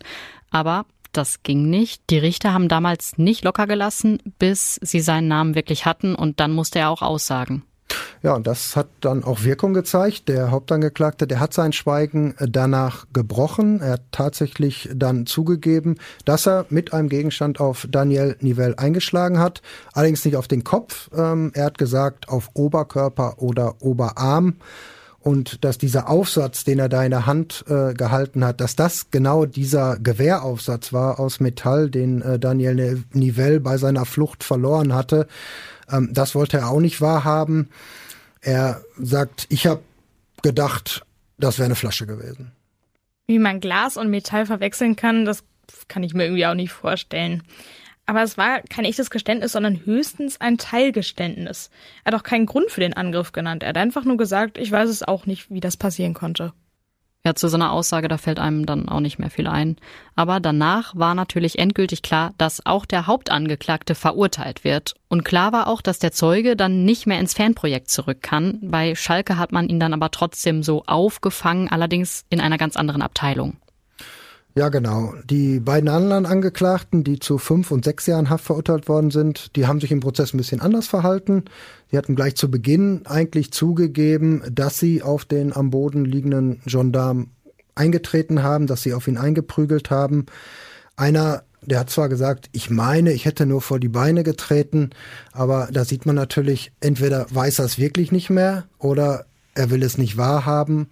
Aber 0.49 0.85
das 1.13 1.43
ging 1.43 1.69
nicht. 1.69 2.03
Die 2.09 2.17
Richter 2.17 2.53
haben 2.53 2.67
damals 2.67 3.17
nicht 3.17 3.45
locker 3.45 3.67
gelassen, 3.67 4.19
bis 4.37 4.75
sie 4.81 4.99
seinen 4.99 5.29
Namen 5.29 5.55
wirklich 5.55 5.85
hatten 5.85 6.13
und 6.13 6.41
dann 6.41 6.51
musste 6.51 6.79
er 6.79 6.89
auch 6.89 7.01
aussagen. 7.01 7.63
Ja, 8.23 8.35
und 8.35 8.45
das 8.45 8.75
hat 8.75 8.87
dann 9.01 9.23
auch 9.23 9.43
Wirkung 9.43 9.73
gezeigt. 9.73 10.29
Der 10.29 10.51
Hauptangeklagte, 10.51 11.25
der 11.25 11.39
hat 11.39 11.53
sein 11.53 11.73
Schweigen 11.73 12.35
äh, 12.37 12.47
danach 12.49 13.05
gebrochen. 13.13 13.81
Er 13.81 13.93
hat 13.93 14.03
tatsächlich 14.11 14.89
dann 14.93 15.25
zugegeben, 15.25 15.97
dass 16.25 16.47
er 16.47 16.65
mit 16.69 16.93
einem 16.93 17.09
Gegenstand 17.09 17.59
auf 17.59 17.87
Daniel 17.89 18.35
Nivell 18.39 18.75
eingeschlagen 18.77 19.39
hat. 19.39 19.61
Allerdings 19.93 20.23
nicht 20.25 20.37
auf 20.37 20.47
den 20.47 20.63
Kopf. 20.63 21.09
Ähm, 21.15 21.51
er 21.55 21.65
hat 21.65 21.77
gesagt, 21.77 22.29
auf 22.29 22.49
Oberkörper 22.53 23.41
oder 23.41 23.81
Oberarm 23.81 24.55
und 25.21 25.63
dass 25.63 25.77
dieser 25.77 26.09
Aufsatz, 26.09 26.63
den 26.63 26.79
er 26.79 26.89
da 26.89 27.03
in 27.03 27.11
der 27.11 27.27
Hand 27.27 27.63
äh, 27.69 27.93
gehalten 27.93 28.43
hat, 28.43 28.59
dass 28.59 28.75
das 28.75 29.11
genau 29.11 29.45
dieser 29.45 29.97
Gewehraufsatz 29.99 30.93
war 30.93 31.19
aus 31.19 31.39
Metall, 31.39 31.89
den 31.89 32.21
äh, 32.21 32.39
Daniel 32.39 33.03
Nivell 33.13 33.59
bei 33.59 33.77
seiner 33.77 34.05
Flucht 34.05 34.43
verloren 34.43 34.95
hatte. 34.95 35.27
Ähm, 35.91 36.09
das 36.13 36.35
wollte 36.35 36.57
er 36.57 36.69
auch 36.69 36.79
nicht 36.79 37.01
wahrhaben. 37.01 37.69
Er 38.41 38.81
sagt, 38.97 39.45
ich 39.49 39.67
habe 39.67 39.81
gedacht, 40.41 41.05
das 41.37 41.57
wäre 41.57 41.65
eine 41.65 41.75
Flasche 41.75 42.07
gewesen. 42.07 42.51
Wie 43.27 43.39
man 43.39 43.59
Glas 43.59 43.97
und 43.97 44.09
Metall 44.09 44.45
verwechseln 44.45 44.95
kann, 44.95 45.25
das 45.25 45.43
kann 45.87 46.03
ich 46.03 46.13
mir 46.13 46.25
irgendwie 46.25 46.45
auch 46.45 46.53
nicht 46.53 46.71
vorstellen. 46.71 47.43
Aber 48.05 48.23
es 48.23 48.37
war 48.37 48.61
kein 48.61 48.85
echtes 48.85 49.09
Geständnis, 49.09 49.53
sondern 49.53 49.85
höchstens 49.85 50.41
ein 50.41 50.57
Teilgeständnis. 50.57 51.69
Er 52.03 52.11
hat 52.11 52.19
auch 52.19 52.23
keinen 52.23 52.45
Grund 52.45 52.71
für 52.71 52.81
den 52.81 52.93
Angriff 52.93 53.31
genannt. 53.31 53.63
Er 53.63 53.69
hat 53.69 53.77
einfach 53.77 54.03
nur 54.03 54.17
gesagt, 54.17 54.57
ich 54.57 54.71
weiß 54.71 54.89
es 54.89 55.03
auch 55.03 55.25
nicht, 55.25 55.49
wie 55.49 55.59
das 55.59 55.77
passieren 55.77 56.13
konnte. 56.13 56.51
Ja, 57.23 57.35
zu 57.35 57.49
so 57.49 57.55
einer 57.55 57.71
Aussage, 57.71 58.07
da 58.07 58.17
fällt 58.17 58.39
einem 58.39 58.65
dann 58.65 58.89
auch 58.89 58.99
nicht 58.99 59.19
mehr 59.19 59.29
viel 59.29 59.47
ein. 59.47 59.75
Aber 60.15 60.39
danach 60.39 60.95
war 60.95 61.13
natürlich 61.13 61.59
endgültig 61.59 62.01
klar, 62.01 62.33
dass 62.39 62.65
auch 62.65 62.87
der 62.87 63.05
Hauptangeklagte 63.05 63.93
verurteilt 63.93 64.63
wird. 64.63 64.95
Und 65.07 65.23
klar 65.23 65.51
war 65.51 65.67
auch, 65.67 65.81
dass 65.81 65.99
der 65.99 66.11
Zeuge 66.11 66.55
dann 66.55 66.83
nicht 66.83 67.05
mehr 67.05 67.19
ins 67.19 67.35
Fanprojekt 67.35 67.91
zurück 67.91 68.23
kann. 68.23 68.57
Bei 68.63 68.95
Schalke 68.95 69.37
hat 69.37 69.51
man 69.51 69.69
ihn 69.69 69.79
dann 69.79 69.93
aber 69.93 70.09
trotzdem 70.09 70.63
so 70.63 70.83
aufgefangen, 70.87 71.69
allerdings 71.69 72.25
in 72.31 72.41
einer 72.41 72.57
ganz 72.57 72.75
anderen 72.75 73.03
Abteilung. 73.03 73.57
Ja, 74.53 74.67
genau. 74.67 75.13
Die 75.23 75.61
beiden 75.61 75.87
anderen 75.87 76.25
Angeklagten, 76.25 77.05
die 77.05 77.19
zu 77.19 77.37
fünf 77.37 77.71
und 77.71 77.85
sechs 77.85 78.05
Jahren 78.05 78.29
Haft 78.29 78.43
verurteilt 78.43 78.89
worden 78.89 79.09
sind, 79.09 79.55
die 79.55 79.65
haben 79.65 79.79
sich 79.79 79.91
im 79.91 80.01
Prozess 80.01 80.33
ein 80.33 80.37
bisschen 80.37 80.59
anders 80.59 80.87
verhalten. 80.87 81.45
Sie 81.89 81.97
hatten 81.97 82.15
gleich 82.15 82.35
zu 82.35 82.51
Beginn 82.51 83.05
eigentlich 83.05 83.51
zugegeben, 83.51 84.43
dass 84.51 84.77
sie 84.77 85.03
auf 85.03 85.23
den 85.23 85.55
am 85.55 85.69
Boden 85.69 86.03
liegenden 86.03 86.61
Gendarm 86.65 87.29
eingetreten 87.75 88.43
haben, 88.43 88.67
dass 88.67 88.81
sie 88.81 88.93
auf 88.93 89.07
ihn 89.07 89.17
eingeprügelt 89.17 89.89
haben. 89.89 90.25
Einer, 90.97 91.43
der 91.61 91.79
hat 91.79 91.89
zwar 91.89 92.09
gesagt, 92.09 92.49
ich 92.51 92.69
meine, 92.69 93.13
ich 93.13 93.23
hätte 93.23 93.45
nur 93.45 93.61
vor 93.61 93.79
die 93.79 93.87
Beine 93.87 94.23
getreten, 94.23 94.89
aber 95.31 95.69
da 95.71 95.85
sieht 95.85 96.05
man 96.05 96.15
natürlich, 96.15 96.73
entweder 96.81 97.25
weiß 97.29 97.59
er 97.59 97.65
es 97.65 97.77
wirklich 97.77 98.11
nicht 98.11 98.29
mehr 98.29 98.65
oder 98.79 99.25
er 99.55 99.69
will 99.69 99.83
es 99.83 99.97
nicht 99.97 100.17
wahrhaben, 100.17 100.89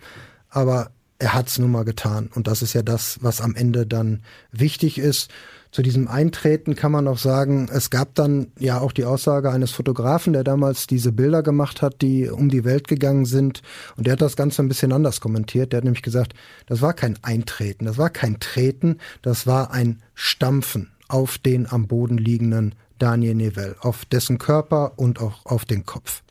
aber 0.50 0.92
er 1.20 1.34
hat 1.34 1.50
es 1.50 1.60
nun 1.60 1.72
mal 1.72 1.84
getan. 1.84 2.30
Und 2.34 2.48
das 2.48 2.62
ist 2.62 2.74
ja 2.74 2.82
das, 2.82 3.20
was 3.22 3.42
am 3.42 3.54
Ende 3.54 3.86
dann 3.86 4.24
wichtig 4.52 4.98
ist. 4.98 5.30
Zu 5.70 5.84
diesem 5.84 6.08
Eintreten 6.08 6.76
kann 6.76 6.92
man 6.92 7.04
noch 7.04 7.20
sagen, 7.20 7.70
es 7.72 7.90
gab 7.90 8.16
dann 8.16 8.48
ja 8.58 8.80
auch 8.80 8.94
die 8.94 9.04
Aussage 9.04 9.52
eines 9.52 9.72
Fotografen, 9.72 10.34
der 10.34 10.44
damals 10.44 10.88
diese 10.88 11.12
Bilder 11.12 11.44
gemacht 11.44 11.82
hat, 11.82 12.02
die 12.02 12.30
um 12.30 12.50
die 12.50 12.64
Welt 12.64 12.88
gegangen 12.88 13.26
sind. 13.26 13.62
Und 13.98 14.08
der 14.08 14.14
hat 14.14 14.22
das 14.22 14.38
Ganze 14.38 14.64
ein 14.64 14.70
bisschen 14.70 14.94
anders 14.94 15.20
kommentiert. 15.20 15.74
Der 15.74 15.78
hat 15.78 15.84
nämlich 15.84 16.02
gesagt, 16.02 16.34
das 16.66 16.82
war 16.82 16.94
kein 16.94 17.20
Eintreten, 17.22 17.86
das 17.86 17.98
war 17.98 18.10
kein 18.10 18.40
Treten, 18.40 18.98
das 19.22 19.46
war 19.46 19.72
ein 19.72 20.02
Stampfen 20.16 20.90
auf 21.10 21.38
den 21.38 21.70
am 21.70 21.88
Boden 21.88 22.18
liegenden 22.18 22.76
Daniel 22.98 23.36
Neville, 23.36 23.76
auf 23.82 24.06
dessen 24.06 24.38
Körper 24.38 24.94
und 24.96 25.20
auch 25.20 25.46
auf 25.46 25.66
den 25.66 25.86
Kopf. 25.86 26.24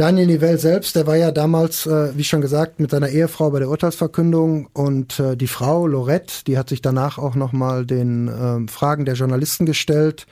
Daniel 0.00 0.28
Nivell 0.28 0.56
selbst, 0.56 0.96
der 0.96 1.06
war 1.06 1.16
ja 1.16 1.30
damals, 1.30 1.84
äh, 1.84 2.16
wie 2.16 2.24
schon 2.24 2.40
gesagt, 2.40 2.80
mit 2.80 2.90
seiner 2.90 3.10
Ehefrau 3.10 3.50
bei 3.50 3.58
der 3.58 3.68
Urteilsverkündung 3.68 4.70
und 4.72 5.20
äh, 5.20 5.36
die 5.36 5.46
Frau 5.46 5.86
Lorette, 5.86 6.42
die 6.46 6.56
hat 6.56 6.70
sich 6.70 6.80
danach 6.80 7.18
auch 7.18 7.34
nochmal 7.34 7.84
den 7.84 8.28
äh, 8.28 8.72
Fragen 8.72 9.04
der 9.04 9.12
Journalisten 9.12 9.66
gestellt. 9.66 10.26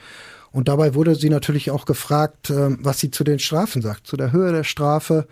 Und 0.52 0.68
dabei 0.68 0.94
wurde 0.94 1.16
sie 1.16 1.28
natürlich 1.28 1.70
auch 1.70 1.84
gefragt, 1.84 2.48
äh, 2.48 2.78
was 2.82 2.98
sie 2.98 3.10
zu 3.10 3.24
den 3.24 3.40
Strafen 3.40 3.82
sagt, 3.82 4.06
zu 4.06 4.16
der 4.16 4.32
Höhe 4.32 4.52
der 4.52 4.64
Strafe 4.64 5.26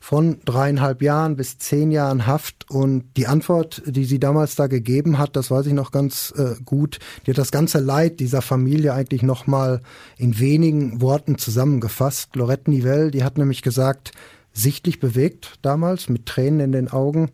von 0.00 0.40
dreieinhalb 0.44 1.02
Jahren 1.02 1.36
bis 1.36 1.58
zehn 1.58 1.90
Jahren 1.90 2.26
Haft. 2.26 2.70
Und 2.70 3.04
die 3.16 3.26
Antwort, 3.26 3.82
die 3.86 4.04
sie 4.04 4.20
damals 4.20 4.54
da 4.56 4.66
gegeben 4.66 5.18
hat, 5.18 5.36
das 5.36 5.50
weiß 5.50 5.66
ich 5.66 5.72
noch 5.72 5.90
ganz 5.90 6.32
äh, 6.36 6.54
gut, 6.64 6.98
die 7.26 7.32
hat 7.32 7.38
das 7.38 7.50
ganze 7.50 7.78
Leid 7.80 8.20
dieser 8.20 8.42
Familie 8.42 8.94
eigentlich 8.94 9.22
nochmal 9.22 9.82
in 10.16 10.38
wenigen 10.38 11.00
Worten 11.00 11.38
zusammengefasst. 11.38 12.36
Lorette 12.36 12.70
Nivelle, 12.70 13.10
die 13.10 13.24
hat 13.24 13.38
nämlich 13.38 13.62
gesagt, 13.62 14.12
sichtlich 14.52 15.00
bewegt 15.00 15.58
damals, 15.62 16.08
mit 16.08 16.26
Tränen 16.26 16.60
in 16.60 16.72
den 16.72 16.88
Augen, 16.88 17.30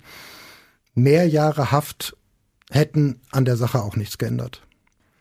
mehr 0.94 1.26
Jahre 1.28 1.70
Haft 1.70 2.16
hätten 2.70 3.20
an 3.30 3.44
der 3.44 3.56
Sache 3.56 3.82
auch 3.82 3.96
nichts 3.96 4.18
geändert. 4.18 4.63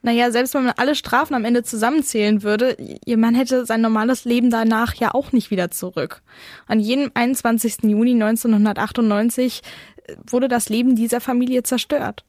Naja, 0.05 0.31
selbst 0.31 0.53
wenn 0.53 0.65
man 0.65 0.73
alle 0.75 0.95
Strafen 0.95 1.33
am 1.33 1.45
Ende 1.45 1.63
zusammenzählen 1.63 2.43
würde, 2.43 2.75
ihr 3.05 3.17
Mann 3.17 3.35
hätte 3.35 3.65
sein 3.65 3.79
normales 3.79 4.25
Leben 4.25 4.49
danach 4.49 4.95
ja 4.95 5.13
auch 5.13 5.31
nicht 5.31 5.49
wieder 5.49 5.71
zurück. 5.71 6.21
An 6.67 6.81
jenem 6.81 7.09
21. 7.13 7.83
Juni 7.83 8.11
1998 8.11 9.61
äh, 10.05 10.15
wurde 10.27 10.49
das 10.49 10.67
Leben 10.67 10.97
dieser 10.97 11.21
Familie 11.21 11.63
zerstört. 11.63 12.25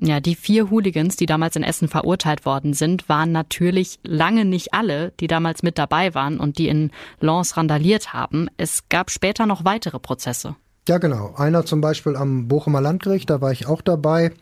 Ja, 0.00 0.18
die 0.18 0.34
vier 0.34 0.70
Hooligans, 0.70 1.16
die 1.16 1.26
damals 1.26 1.56
in 1.56 1.62
Essen 1.62 1.88
verurteilt 1.88 2.46
worden 2.46 2.72
sind, 2.72 3.06
waren 3.08 3.32
natürlich 3.32 3.98
lange 4.02 4.46
nicht 4.46 4.72
alle, 4.72 5.12
die 5.20 5.26
damals 5.26 5.62
mit 5.62 5.76
dabei 5.76 6.14
waren 6.14 6.40
und 6.40 6.56
die 6.56 6.68
in 6.68 6.90
Lens 7.20 7.58
randaliert 7.58 8.14
haben. 8.14 8.48
Es 8.56 8.88
gab 8.88 9.10
später 9.10 9.44
noch 9.44 9.66
weitere 9.66 10.00
Prozesse. 10.00 10.56
Ja, 10.86 10.98
genau. 10.98 11.32
Einer 11.36 11.64
zum 11.64 11.80
Beispiel 11.80 12.14
am 12.14 12.46
Bochumer 12.46 12.82
Landgericht, 12.82 13.30
da 13.30 13.40
war 13.40 13.52
ich 13.52 13.66
auch 13.66 13.80
dabei. 13.80 14.32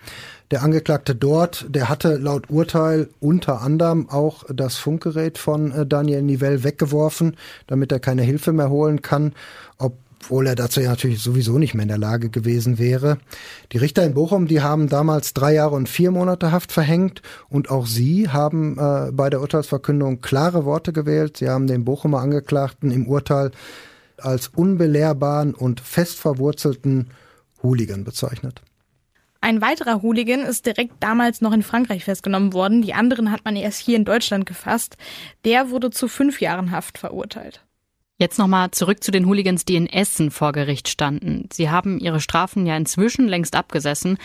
Der 0.51 0.65
Angeklagte 0.65 1.15
dort, 1.15 1.67
der 1.69 1.89
hatte 1.89 2.17
laut 2.17 2.51
Urteil 2.51 3.09
unter 3.21 3.63
anderem 3.63 4.11
auch 4.11 4.43
das 4.53 4.77
Funkgerät 4.77 5.39
von 5.39 5.71
äh, 5.71 5.87
Daniel 5.87 6.23
Nivell 6.23 6.65
weggeworfen, 6.65 7.37
damit 7.69 7.93
er 7.93 8.01
keine 8.01 8.23
Hilfe 8.23 8.53
mehr 8.53 8.71
holen 8.71 9.03
kann, 9.03 9.35
obwohl 9.79 10.49
er 10.49 10.57
dazu 10.57 10.81
ja 10.81 10.91
natürlich 10.91 11.23
sowieso 11.23 11.59
nicht 11.59 11.75
mehr 11.75 11.85
in 11.85 11.89
der 11.89 11.99
Lage 11.99 12.29
gewesen 12.29 12.77
wäre. 12.77 13.19
Die 13.71 13.79
Richter 13.79 14.05
in 14.05 14.15
Bochum, 14.15 14.49
die 14.49 14.61
haben 14.61 14.89
damals 14.89 15.35
drei 15.35 15.55
Jahre 15.55 15.77
und 15.77 15.89
vier 15.89 16.11
Monate 16.11 16.51
Haft 16.51 16.73
verhängt 16.73 17.23
und 17.51 17.71
auch 17.71 17.87
sie 17.87 18.31
haben 18.31 18.79
äh, 18.81 19.13
bei 19.13 19.31
der 19.31 19.41
Urteilsverkündung 19.43 20.21
klare 20.23 20.65
Worte 20.65 20.93
gewählt. 20.93 21.37
Sie 21.37 21.49
haben 21.49 21.69
den 21.69 21.85
Bochumer 21.85 22.19
Angeklagten 22.19 22.91
im 22.91 23.07
Urteil 23.07 23.53
als 24.25 24.49
unbelehrbaren 24.49 25.55
und 25.55 25.81
fest 25.81 26.19
verwurzelten 26.19 27.11
Hooligan 27.63 28.05
bezeichnet. 28.05 28.63
Ein 29.41 29.61
weiterer 29.61 30.03
Hooligan 30.03 30.41
ist 30.41 30.67
direkt 30.67 30.95
damals 31.01 31.41
noch 31.41 31.53
in 31.53 31.65
Frankreich 31.65 32.05
festgenommen 32.05 32.53
worden. 32.53 32.83
Die 32.83 32.95
anderen 32.95 33.33
hat 33.33 33.45
man 33.45 33.57
erst 33.57 33.81
hier 33.81 33.97
in 33.97 34.05
Deutschland 34.05 34.47
gefasst. 34.47 34.97
Der 35.45 35.71
wurde 35.71 35.91
zu 35.91 36.07
fünf 36.07 36.41
Jahren 36.41 36.71
Haft 36.71 36.97
verurteilt. 36.97 37.65
Jetzt 38.19 38.39
nochmal 38.39 38.71
zurück 38.71 39.03
zu 39.03 39.11
den 39.11 39.27
Hooligans, 39.27 39.65
die 39.65 39.75
in 39.75 39.89
Essen 39.89 40.31
vor 40.31 40.53
Gericht 40.53 40.89
standen. 40.89 41.49
Sie 41.53 41.71
haben 41.71 41.99
ihre 41.99 42.21
Strafen 42.21 42.67
ja 42.67 42.77
inzwischen 42.77 43.27
längst 43.27 43.57
abgesessen. 43.57 44.17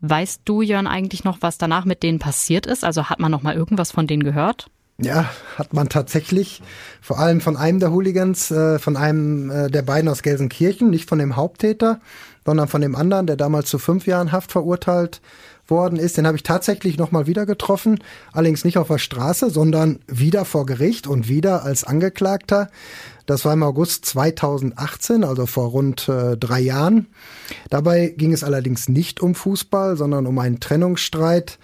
Weißt 0.00 0.42
du, 0.44 0.60
Jörn, 0.60 0.86
eigentlich 0.86 1.24
noch, 1.24 1.38
was 1.40 1.56
danach 1.56 1.86
mit 1.86 2.02
denen 2.02 2.18
passiert 2.18 2.66
ist? 2.66 2.84
Also 2.84 3.08
hat 3.08 3.18
man 3.18 3.30
noch 3.30 3.42
mal 3.42 3.54
irgendwas 3.54 3.92
von 3.92 4.06
denen 4.06 4.24
gehört? 4.24 4.66
Ja, 4.98 5.30
hat 5.56 5.74
man 5.74 5.90
tatsächlich. 5.90 6.62
Vor 7.02 7.18
allem 7.18 7.42
von 7.42 7.56
einem 7.56 7.80
der 7.80 7.92
Hooligans, 7.92 8.50
äh, 8.50 8.78
von 8.78 8.96
einem 8.96 9.50
äh, 9.50 9.70
der 9.70 9.82
beiden 9.82 10.08
aus 10.08 10.22
Gelsenkirchen, 10.22 10.88
nicht 10.88 11.06
von 11.08 11.18
dem 11.18 11.36
Haupttäter, 11.36 12.00
sondern 12.46 12.68
von 12.68 12.80
dem 12.80 12.96
anderen, 12.96 13.26
der 13.26 13.36
damals 13.36 13.68
zu 13.68 13.78
fünf 13.78 14.06
Jahren 14.06 14.32
Haft 14.32 14.52
verurteilt 14.52 15.20
worden 15.68 15.98
ist. 15.98 16.16
Den 16.16 16.26
habe 16.26 16.36
ich 16.36 16.44
tatsächlich 16.44 16.96
nochmal 16.96 17.26
wieder 17.26 17.44
getroffen, 17.44 17.98
allerdings 18.32 18.64
nicht 18.64 18.78
auf 18.78 18.88
der 18.88 18.98
Straße, 18.98 19.50
sondern 19.50 19.98
wieder 20.06 20.46
vor 20.46 20.64
Gericht 20.64 21.06
und 21.06 21.28
wieder 21.28 21.62
als 21.64 21.84
Angeklagter. 21.84 22.70
Das 23.26 23.44
war 23.44 23.52
im 23.52 23.64
August 23.64 24.06
2018, 24.06 25.24
also 25.24 25.44
vor 25.44 25.70
rund 25.70 26.08
äh, 26.08 26.38
drei 26.38 26.60
Jahren. 26.60 27.08
Dabei 27.68 28.14
ging 28.16 28.32
es 28.32 28.44
allerdings 28.44 28.88
nicht 28.88 29.20
um 29.20 29.34
Fußball, 29.34 29.96
sondern 29.96 30.26
um 30.26 30.38
einen 30.38 30.60
Trennungsstreit, 30.60 31.58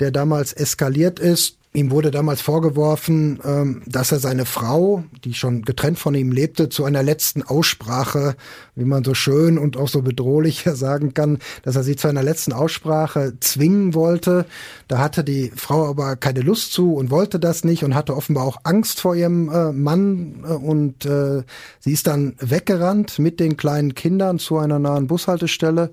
der 0.00 0.10
damals 0.10 0.52
eskaliert 0.52 1.20
ist 1.20 1.56
Ihm 1.76 1.90
wurde 1.90 2.10
damals 2.10 2.40
vorgeworfen, 2.40 3.38
ähm, 3.44 3.82
dass 3.84 4.10
er 4.10 4.18
seine 4.18 4.46
Frau, 4.46 5.04
die 5.24 5.34
schon 5.34 5.60
getrennt 5.60 5.98
von 5.98 6.14
ihm 6.14 6.32
lebte, 6.32 6.70
zu 6.70 6.86
einer 6.86 7.02
letzten 7.02 7.42
Aussprache, 7.42 8.34
wie 8.74 8.86
man 8.86 9.04
so 9.04 9.12
schön 9.12 9.58
und 9.58 9.76
auch 9.76 9.88
so 9.88 10.00
bedrohlich 10.00 10.64
sagen 10.72 11.12
kann, 11.12 11.36
dass 11.64 11.76
er 11.76 11.82
sie 11.82 11.94
zu 11.94 12.08
einer 12.08 12.22
letzten 12.22 12.54
Aussprache 12.54 13.34
zwingen 13.40 13.92
wollte. 13.92 14.46
Da 14.88 15.00
hatte 15.00 15.22
die 15.22 15.52
Frau 15.54 15.86
aber 15.86 16.16
keine 16.16 16.40
Lust 16.40 16.72
zu 16.72 16.94
und 16.94 17.10
wollte 17.10 17.38
das 17.38 17.62
nicht 17.62 17.84
und 17.84 17.94
hatte 17.94 18.16
offenbar 18.16 18.44
auch 18.44 18.56
Angst 18.64 18.98
vor 18.98 19.14
ihrem 19.14 19.50
äh, 19.50 19.70
Mann 19.72 20.46
äh, 20.48 20.52
und 20.52 21.04
äh, 21.04 21.42
sie 21.80 21.92
ist 21.92 22.06
dann 22.06 22.36
weggerannt 22.38 23.18
mit 23.18 23.38
den 23.38 23.58
kleinen 23.58 23.94
Kindern 23.94 24.38
zu 24.38 24.56
einer 24.56 24.78
nahen 24.78 25.08
Bushaltestelle. 25.08 25.90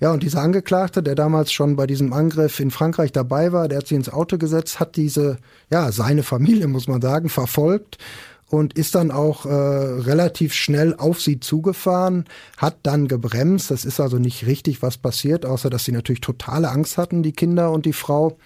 Ja, 0.00 0.12
und 0.12 0.22
dieser 0.22 0.40
Angeklagte, 0.40 1.02
der 1.02 1.14
damals 1.14 1.52
schon 1.52 1.76
bei 1.76 1.86
diesem 1.86 2.14
Angriff 2.14 2.58
in 2.58 2.70
Frankreich 2.70 3.12
dabei 3.12 3.52
war, 3.52 3.68
der 3.68 3.80
hat 3.80 3.88
sie 3.88 3.96
ins 3.96 4.08
Auto 4.08 4.38
gesetzt, 4.38 4.80
hat 4.80 4.96
diese 4.96 5.25
ja, 5.70 5.92
seine 5.92 6.22
Familie, 6.22 6.66
muss 6.68 6.88
man 6.88 7.00
sagen, 7.00 7.28
verfolgt 7.28 7.98
und 8.48 8.74
ist 8.74 8.94
dann 8.94 9.10
auch 9.10 9.44
äh, 9.44 9.50
relativ 9.50 10.54
schnell 10.54 10.94
auf 10.94 11.20
sie 11.20 11.40
zugefahren, 11.40 12.24
hat 12.56 12.78
dann 12.84 13.08
gebremst. 13.08 13.70
Das 13.70 13.84
ist 13.84 13.98
also 13.98 14.18
nicht 14.18 14.46
richtig, 14.46 14.82
was 14.82 14.98
passiert, 14.98 15.44
außer 15.44 15.68
dass 15.68 15.84
sie 15.84 15.92
natürlich 15.92 16.20
totale 16.20 16.70
Angst 16.70 16.96
hatten, 16.96 17.22
die 17.22 17.32
Kinder 17.32 17.72
und 17.72 17.86
die 17.86 17.92
Frau. 17.92 18.38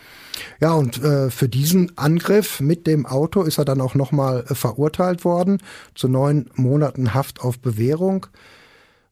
Ja, 0.60 0.72
und 0.72 1.02
äh, 1.02 1.30
für 1.30 1.48
diesen 1.48 1.98
Angriff 1.98 2.60
mit 2.60 2.86
dem 2.86 3.04
Auto 3.04 3.42
ist 3.42 3.58
er 3.58 3.66
dann 3.66 3.80
auch 3.80 3.94
nochmal 3.94 4.44
äh, 4.48 4.54
verurteilt 4.54 5.24
worden 5.24 5.58
zu 5.94 6.08
neun 6.08 6.50
Monaten 6.54 7.12
Haft 7.12 7.42
auf 7.42 7.58
Bewährung. 7.58 8.26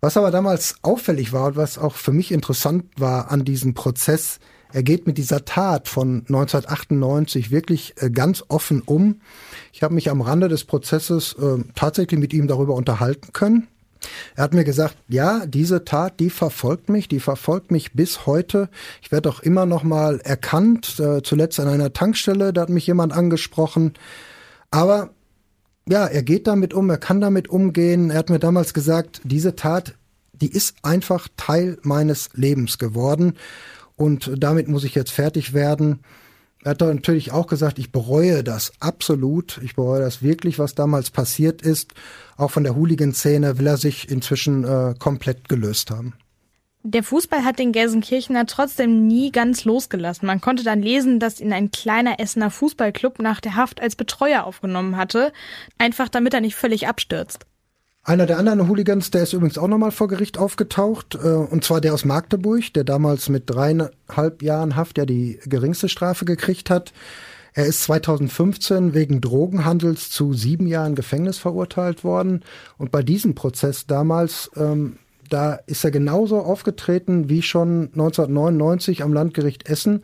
Was 0.00 0.16
aber 0.16 0.30
damals 0.30 0.76
auffällig 0.82 1.32
war 1.32 1.48
und 1.48 1.56
was 1.56 1.76
auch 1.76 1.96
für 1.96 2.12
mich 2.12 2.32
interessant 2.32 2.84
war 2.96 3.30
an 3.30 3.44
diesem 3.44 3.74
Prozess, 3.74 4.38
er 4.72 4.82
geht 4.82 5.06
mit 5.06 5.18
dieser 5.18 5.44
Tat 5.44 5.88
von 5.88 6.24
1998 6.28 7.50
wirklich 7.50 7.94
äh, 7.96 8.10
ganz 8.10 8.44
offen 8.48 8.82
um. 8.82 9.20
Ich 9.72 9.82
habe 9.82 9.94
mich 9.94 10.10
am 10.10 10.20
Rande 10.20 10.48
des 10.48 10.64
Prozesses 10.64 11.34
äh, 11.34 11.62
tatsächlich 11.74 12.20
mit 12.20 12.32
ihm 12.32 12.48
darüber 12.48 12.74
unterhalten 12.74 13.32
können. 13.32 13.68
Er 14.36 14.44
hat 14.44 14.54
mir 14.54 14.64
gesagt, 14.64 14.96
ja, 15.08 15.44
diese 15.46 15.84
Tat, 15.84 16.20
die 16.20 16.30
verfolgt 16.30 16.88
mich, 16.88 17.08
die 17.08 17.18
verfolgt 17.18 17.70
mich 17.70 17.94
bis 17.94 18.26
heute. 18.26 18.68
Ich 19.02 19.10
werde 19.10 19.28
auch 19.28 19.40
immer 19.40 19.66
noch 19.66 19.82
mal 19.82 20.20
erkannt, 20.20 21.00
äh, 21.00 21.22
zuletzt 21.22 21.58
an 21.58 21.68
einer 21.68 21.92
Tankstelle, 21.92 22.52
da 22.52 22.62
hat 22.62 22.68
mich 22.68 22.86
jemand 22.86 23.12
angesprochen. 23.12 23.94
Aber 24.70 25.10
ja, 25.88 26.06
er 26.06 26.22
geht 26.22 26.46
damit 26.46 26.74
um, 26.74 26.90
er 26.90 26.98
kann 26.98 27.20
damit 27.20 27.48
umgehen. 27.48 28.10
Er 28.10 28.18
hat 28.18 28.30
mir 28.30 28.38
damals 28.38 28.74
gesagt, 28.74 29.22
diese 29.24 29.56
Tat, 29.56 29.94
die 30.32 30.52
ist 30.52 30.76
einfach 30.82 31.28
Teil 31.36 31.78
meines 31.82 32.30
Lebens 32.34 32.78
geworden 32.78 33.34
und 33.98 34.32
damit 34.36 34.68
muss 34.68 34.84
ich 34.84 34.94
jetzt 34.94 35.10
fertig 35.10 35.52
werden. 35.52 36.00
Er 36.64 36.70
hat 36.70 36.80
natürlich 36.80 37.32
auch 37.32 37.46
gesagt, 37.46 37.78
ich 37.78 37.92
bereue 37.92 38.42
das 38.42 38.72
absolut. 38.80 39.60
Ich 39.62 39.76
bereue 39.76 40.00
das 40.00 40.22
wirklich, 40.22 40.58
was 40.58 40.74
damals 40.74 41.10
passiert 41.10 41.62
ist. 41.62 41.94
Auch 42.36 42.50
von 42.50 42.64
der 42.64 42.74
Hooligan-Szene 42.74 43.58
will 43.58 43.66
er 43.66 43.76
sich 43.76 44.10
inzwischen 44.10 44.64
äh, 44.64 44.94
komplett 44.98 45.48
gelöst 45.48 45.90
haben. 45.90 46.14
Der 46.84 47.02
Fußball 47.02 47.44
hat 47.44 47.58
den 47.58 47.72
Gelsenkirchener 47.72 48.46
trotzdem 48.46 49.06
nie 49.06 49.30
ganz 49.32 49.64
losgelassen. 49.64 50.26
Man 50.26 50.40
konnte 50.40 50.62
dann 50.62 50.80
lesen, 50.80 51.18
dass 51.20 51.40
ihn 51.40 51.52
ein 51.52 51.70
kleiner 51.70 52.20
Essener 52.20 52.50
Fußballclub 52.50 53.18
nach 53.18 53.40
der 53.40 53.56
Haft 53.56 53.80
als 53.80 53.96
Betreuer 53.96 54.44
aufgenommen 54.44 54.96
hatte, 54.96 55.32
einfach 55.76 56.08
damit 56.08 56.34
er 56.34 56.40
nicht 56.40 56.54
völlig 56.54 56.88
abstürzt. 56.88 57.46
Einer 58.08 58.24
der 58.24 58.38
anderen 58.38 58.70
Hooligans, 58.70 59.10
der 59.10 59.24
ist 59.24 59.34
übrigens 59.34 59.58
auch 59.58 59.68
nochmal 59.68 59.90
vor 59.90 60.08
Gericht 60.08 60.38
aufgetaucht, 60.38 61.14
äh, 61.22 61.28
und 61.28 61.62
zwar 61.62 61.82
der 61.82 61.92
aus 61.92 62.06
Magdeburg, 62.06 62.72
der 62.72 62.84
damals 62.84 63.28
mit 63.28 63.50
dreieinhalb 63.50 64.42
Jahren 64.42 64.76
Haft 64.76 64.96
ja 64.96 65.04
die 65.04 65.38
geringste 65.44 65.90
Strafe 65.90 66.24
gekriegt 66.24 66.70
hat. 66.70 66.94
Er 67.52 67.66
ist 67.66 67.82
2015 67.82 68.94
wegen 68.94 69.20
Drogenhandels 69.20 70.08
zu 70.08 70.32
sieben 70.32 70.66
Jahren 70.66 70.94
Gefängnis 70.94 71.36
verurteilt 71.36 72.02
worden. 72.02 72.44
Und 72.78 72.90
bei 72.90 73.02
diesem 73.02 73.34
Prozess 73.34 73.86
damals, 73.86 74.50
ähm, 74.56 74.96
da 75.28 75.58
ist 75.66 75.84
er 75.84 75.90
genauso 75.90 76.38
aufgetreten 76.38 77.28
wie 77.28 77.42
schon 77.42 77.90
1999 77.92 79.02
am 79.02 79.12
Landgericht 79.12 79.68
Essen, 79.68 80.02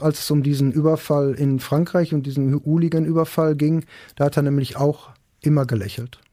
als 0.00 0.20
es 0.20 0.30
um 0.30 0.42
diesen 0.42 0.72
Überfall 0.72 1.34
in 1.34 1.60
Frankreich 1.60 2.14
und 2.14 2.24
diesen 2.24 2.64
Hooligan-Überfall 2.64 3.54
ging. 3.54 3.84
Da 4.16 4.24
hat 4.24 4.38
er 4.38 4.42
nämlich 4.44 4.78
auch 4.78 5.10
immer 5.42 5.66
gelächelt. 5.66 6.23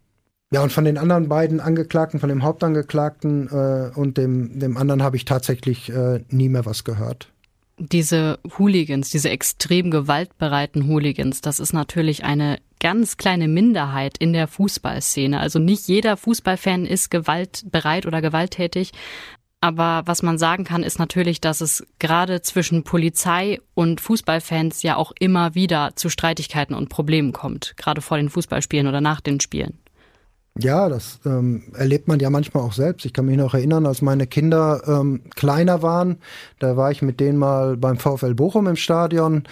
Ja, 0.54 0.62
und 0.62 0.74
von 0.74 0.84
den 0.84 0.98
anderen 0.98 1.30
beiden 1.30 1.62
Angeklagten, 1.62 2.20
von 2.20 2.28
dem 2.28 2.44
Hauptangeklagten 2.44 3.48
äh, 3.48 3.98
und 3.98 4.18
dem, 4.18 4.60
dem 4.60 4.76
anderen 4.76 5.02
habe 5.02 5.16
ich 5.16 5.24
tatsächlich 5.24 5.90
äh, 5.90 6.20
nie 6.30 6.50
mehr 6.50 6.66
was 6.66 6.84
gehört. 6.84 7.30
Diese 7.78 8.38
Hooligans, 8.60 9.10
diese 9.10 9.30
extrem 9.30 9.90
gewaltbereiten 9.90 10.88
Hooligans, 10.88 11.40
das 11.40 11.62
ist 11.62 11.74
natürlich 11.74 12.26
eine 12.26 12.60
ganz 12.82 13.16
kleine 13.16 13.48
Minderheit 13.48 14.18
in 14.18 14.34
der 14.34 14.48
Fußballszene. 14.48 15.40
Also 15.40 15.58
nicht 15.58 15.88
jeder 15.88 16.18
Fußballfan 16.18 16.86
ist 16.86 17.10
gewaltbereit 17.10 18.06
oder 18.06 18.22
gewalttätig. 18.22 18.92
Aber 19.62 20.02
was 20.06 20.22
man 20.22 20.38
sagen 20.38 20.66
kann, 20.66 20.84
ist 20.84 21.00
natürlich, 21.00 21.40
dass 21.40 21.62
es 21.62 21.86
gerade 22.00 22.42
zwischen 22.42 22.84
Polizei 22.84 23.62
und 23.74 24.02
Fußballfans 24.02 24.84
ja 24.84 24.98
auch 24.98 25.14
immer 25.18 25.56
wieder 25.56 25.92
zu 25.96 26.10
Streitigkeiten 26.10 26.74
und 26.74 26.90
Problemen 26.90 27.32
kommt, 27.32 27.76
gerade 27.78 28.02
vor 28.02 28.18
den 28.18 28.30
Fußballspielen 28.30 28.88
oder 28.88 29.00
nach 29.02 29.22
den 29.22 29.40
Spielen. 29.40 29.78
Ja, 30.60 30.90
das 30.90 31.20
ähm, 31.26 31.64
erlebt 31.74 32.08
man 32.08 32.20
ja 32.20 32.30
manchmal 32.30 32.64
auch 32.64 32.74
selbst. 32.74 33.06
Ich 33.06 33.14
kann 33.14 33.26
mich 33.26 33.38
noch 33.38 33.54
erinnern, 33.54 33.86
als 33.86 34.02
meine 34.02 34.28
Kinder 34.28 34.82
ähm, 34.86 35.22
kleiner 35.36 35.82
waren, 35.82 36.18
da 36.60 36.76
war 36.76 36.92
ich 36.92 37.02
mit 37.02 37.20
denen 37.22 37.38
mal 37.38 37.78
beim 37.78 37.98
VfL 37.98 38.34
Bochum 38.34 38.68
im 38.68 38.76
Stadion. 38.76 39.44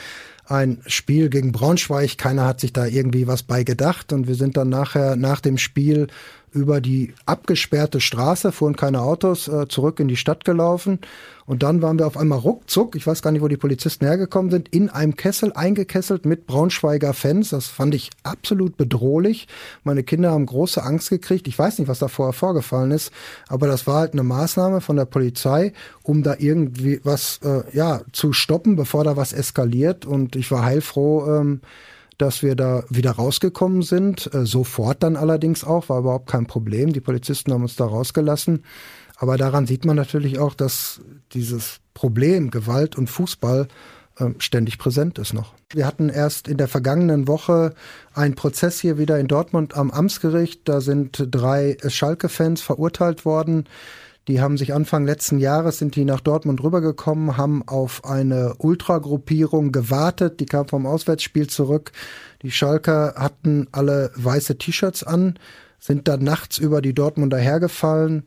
Ein 0.45 0.81
Spiel 0.87 1.29
gegen 1.29 1.51
Braunschweig, 1.51 2.17
keiner 2.17 2.45
hat 2.45 2.59
sich 2.59 2.73
da 2.73 2.85
irgendwie 2.85 3.27
was 3.27 3.43
bei 3.43 3.63
gedacht 3.63 4.11
und 4.11 4.27
wir 4.27 4.35
sind 4.35 4.57
dann 4.57 4.69
nachher 4.69 5.15
nach 5.15 5.41
dem 5.41 5.57
Spiel 5.57 6.07
über 6.53 6.81
die 6.81 7.13
abgesperrte 7.25 8.01
Straße, 8.01 8.51
fuhren 8.51 8.75
keine 8.75 9.01
Autos, 9.01 9.47
äh, 9.47 9.67
zurück 9.67 9.99
in 9.99 10.07
die 10.07 10.17
Stadt 10.17 10.45
gelaufen. 10.45 10.99
Und 11.45 11.63
dann 11.63 11.81
waren 11.81 11.97
wir 11.97 12.05
auf 12.05 12.15
einmal 12.15 12.37
ruckzuck, 12.37 12.95
ich 12.95 13.07
weiß 13.07 13.23
gar 13.23 13.31
nicht, 13.31 13.41
wo 13.41 13.47
die 13.47 13.57
Polizisten 13.57 14.05
hergekommen 14.05 14.51
sind, 14.51 14.69
in 14.69 14.89
einem 14.89 15.15
Kessel 15.15 15.51
eingekesselt 15.53 16.23
mit 16.23 16.45
Braunschweiger 16.45 17.13
Fans. 17.13 17.49
Das 17.49 17.65
fand 17.65 17.95
ich 17.95 18.11
absolut 18.21 18.77
bedrohlich. 18.77 19.47
Meine 19.83 20.03
Kinder 20.03 20.29
haben 20.29 20.45
große 20.45 20.83
Angst 20.83 21.09
gekriegt. 21.09 21.47
Ich 21.47 21.57
weiß 21.57 21.79
nicht, 21.79 21.87
was 21.87 21.97
da 21.97 22.07
vorher 22.07 22.33
vorgefallen 22.33 22.91
ist, 22.91 23.11
aber 23.47 23.65
das 23.65 23.87
war 23.87 23.95
halt 23.95 24.13
eine 24.13 24.21
Maßnahme 24.21 24.79
von 24.79 24.95
der 24.95 25.05
Polizei, 25.05 25.73
um 26.03 26.21
da 26.21 26.35
irgendwie 26.37 27.01
was 27.03 27.39
äh, 27.43 27.63
ja 27.75 28.01
zu 28.11 28.31
stoppen, 28.31 28.75
bevor 28.75 29.03
da 29.03 29.17
was 29.17 29.33
eskaliert. 29.33 30.05
Und 30.05 30.35
ich 30.35 30.51
war 30.51 30.63
heilfroh. 30.63 31.35
Ähm, 31.35 31.61
dass 32.19 32.43
wir 32.43 32.55
da 32.55 32.83
wieder 32.89 33.11
rausgekommen 33.11 33.81
sind. 33.81 34.31
Äh, 34.33 34.45
sofort 34.45 35.01
dann 35.01 35.15
allerdings 35.15 35.63
auch, 35.63 35.89
war 35.89 35.99
überhaupt 35.99 36.29
kein 36.29 36.45
Problem. 36.45 36.93
Die 36.93 36.99
Polizisten 36.99 37.51
haben 37.51 37.63
uns 37.63 37.75
da 37.75 37.85
rausgelassen. 37.85 38.63
Aber 39.17 39.37
daran 39.37 39.65
sieht 39.65 39.85
man 39.85 39.95
natürlich 39.95 40.37
auch, 40.37 40.53
dass 40.53 41.01
dieses 41.33 41.79
Problem 41.93 42.51
Gewalt 42.51 42.97
und 42.97 43.09
Fußball 43.09 43.67
äh, 44.17 44.25
ständig 44.37 44.77
präsent 44.77 45.17
ist 45.17 45.33
noch. 45.33 45.53
Wir 45.71 45.87
hatten 45.87 46.09
erst 46.09 46.47
in 46.47 46.57
der 46.57 46.67
vergangenen 46.67 47.27
Woche 47.27 47.73
einen 48.13 48.35
Prozess 48.35 48.79
hier 48.79 48.97
wieder 48.97 49.19
in 49.19 49.27
Dortmund 49.27 49.75
am 49.75 49.89
Amtsgericht. 49.89 50.61
Da 50.65 50.81
sind 50.81 51.25
drei 51.31 51.77
Schalke-Fans 51.87 52.61
verurteilt 52.61 53.25
worden 53.25 53.65
die 54.29 54.39
haben 54.39 54.57
sich 54.57 54.75
Anfang 54.75 55.05
letzten 55.05 55.39
Jahres 55.39 55.79
sind 55.79 55.95
die 55.95 56.05
nach 56.05 56.19
Dortmund 56.19 56.63
rübergekommen, 56.63 57.35
haben 57.35 57.67
auf 57.67 58.05
eine 58.05 58.53
Ultragruppierung 58.59 59.71
gewartet. 59.71 60.39
Die 60.39 60.45
kam 60.45 60.67
vom 60.67 60.85
Auswärtsspiel 60.85 61.47
zurück. 61.47 61.91
Die 62.43 62.51
Schalker 62.51 63.15
hatten 63.17 63.67
alle 63.71 64.11
weiße 64.15 64.59
T-Shirts 64.59 65.03
an. 65.03 65.39
sind 65.79 66.07
dann 66.07 66.23
nachts 66.23 66.59
über 66.59 66.83
die 66.83 66.93
Dortmunder 66.93 67.39
hergefallen. 67.39 68.23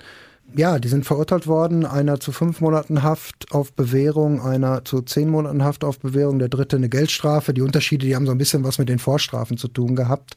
Ja, 0.56 0.80
die 0.80 0.88
sind 0.88 1.06
verurteilt 1.06 1.46
worden. 1.46 1.86
Einer 1.86 2.18
zu 2.18 2.32
fünf 2.32 2.60
Monaten 2.60 3.04
Haft 3.04 3.52
auf 3.52 3.72
Bewährung, 3.72 4.42
einer 4.42 4.84
zu 4.84 5.02
zehn 5.02 5.30
Monaten 5.30 5.62
Haft 5.62 5.84
auf 5.84 6.00
Bewährung, 6.00 6.40
der 6.40 6.48
dritte 6.48 6.76
eine 6.76 6.88
Geldstrafe. 6.88 7.54
Die 7.54 7.62
Unterschiede, 7.62 8.06
die 8.06 8.16
haben 8.16 8.26
so 8.26 8.32
ein 8.32 8.38
bisschen 8.38 8.64
was 8.64 8.78
mit 8.78 8.88
den 8.88 8.98
Vorstrafen 8.98 9.56
zu 9.56 9.68
tun 9.68 9.94
gehabt. 9.94 10.34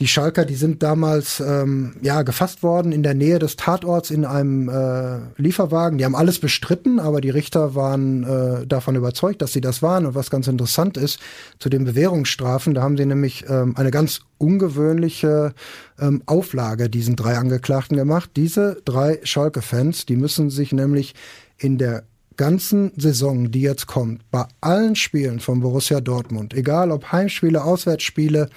Die 0.00 0.08
Schalker, 0.08 0.46
die 0.46 0.54
sind 0.54 0.82
damals 0.82 1.40
ähm, 1.40 1.92
ja 2.00 2.22
gefasst 2.22 2.62
worden 2.62 2.90
in 2.90 3.02
der 3.02 3.12
Nähe 3.12 3.38
des 3.38 3.56
Tatorts 3.56 4.10
in 4.10 4.24
einem 4.24 4.70
äh, 4.70 5.18
Lieferwagen. 5.36 5.98
Die 5.98 6.06
haben 6.06 6.16
alles 6.16 6.38
bestritten, 6.38 6.98
aber 6.98 7.20
die 7.20 7.28
Richter 7.28 7.74
waren 7.74 8.24
äh, 8.24 8.66
davon 8.66 8.96
überzeugt, 8.96 9.42
dass 9.42 9.52
sie 9.52 9.60
das 9.60 9.82
waren. 9.82 10.06
Und 10.06 10.14
was 10.14 10.30
ganz 10.30 10.48
interessant 10.48 10.96
ist, 10.96 11.20
zu 11.58 11.68
den 11.68 11.84
Bewährungsstrafen, 11.84 12.72
da 12.72 12.80
haben 12.80 12.96
sie 12.96 13.04
nämlich 13.04 13.44
ähm, 13.50 13.76
eine 13.76 13.90
ganz 13.90 14.22
ungewöhnliche 14.38 15.52
ähm, 16.00 16.22
Auflage 16.24 16.88
diesen 16.88 17.14
drei 17.14 17.36
Angeklagten 17.36 17.98
gemacht. 17.98 18.30
Diese 18.36 18.80
drei 18.86 19.20
Schalke-Fans, 19.22 20.06
die 20.06 20.16
müssen 20.16 20.48
sich 20.48 20.72
nämlich 20.72 21.14
in 21.58 21.76
der 21.76 22.04
ganzen 22.38 22.92
Saison, 22.96 23.50
die 23.50 23.60
jetzt 23.60 23.86
kommt, 23.86 24.22
bei 24.30 24.46
allen 24.62 24.96
Spielen 24.96 25.40
von 25.40 25.60
Borussia 25.60 26.00
Dortmund, 26.00 26.54
egal 26.54 26.90
ob 26.90 27.12
Heimspiele, 27.12 27.62
Auswärtsspiele, 27.62 28.48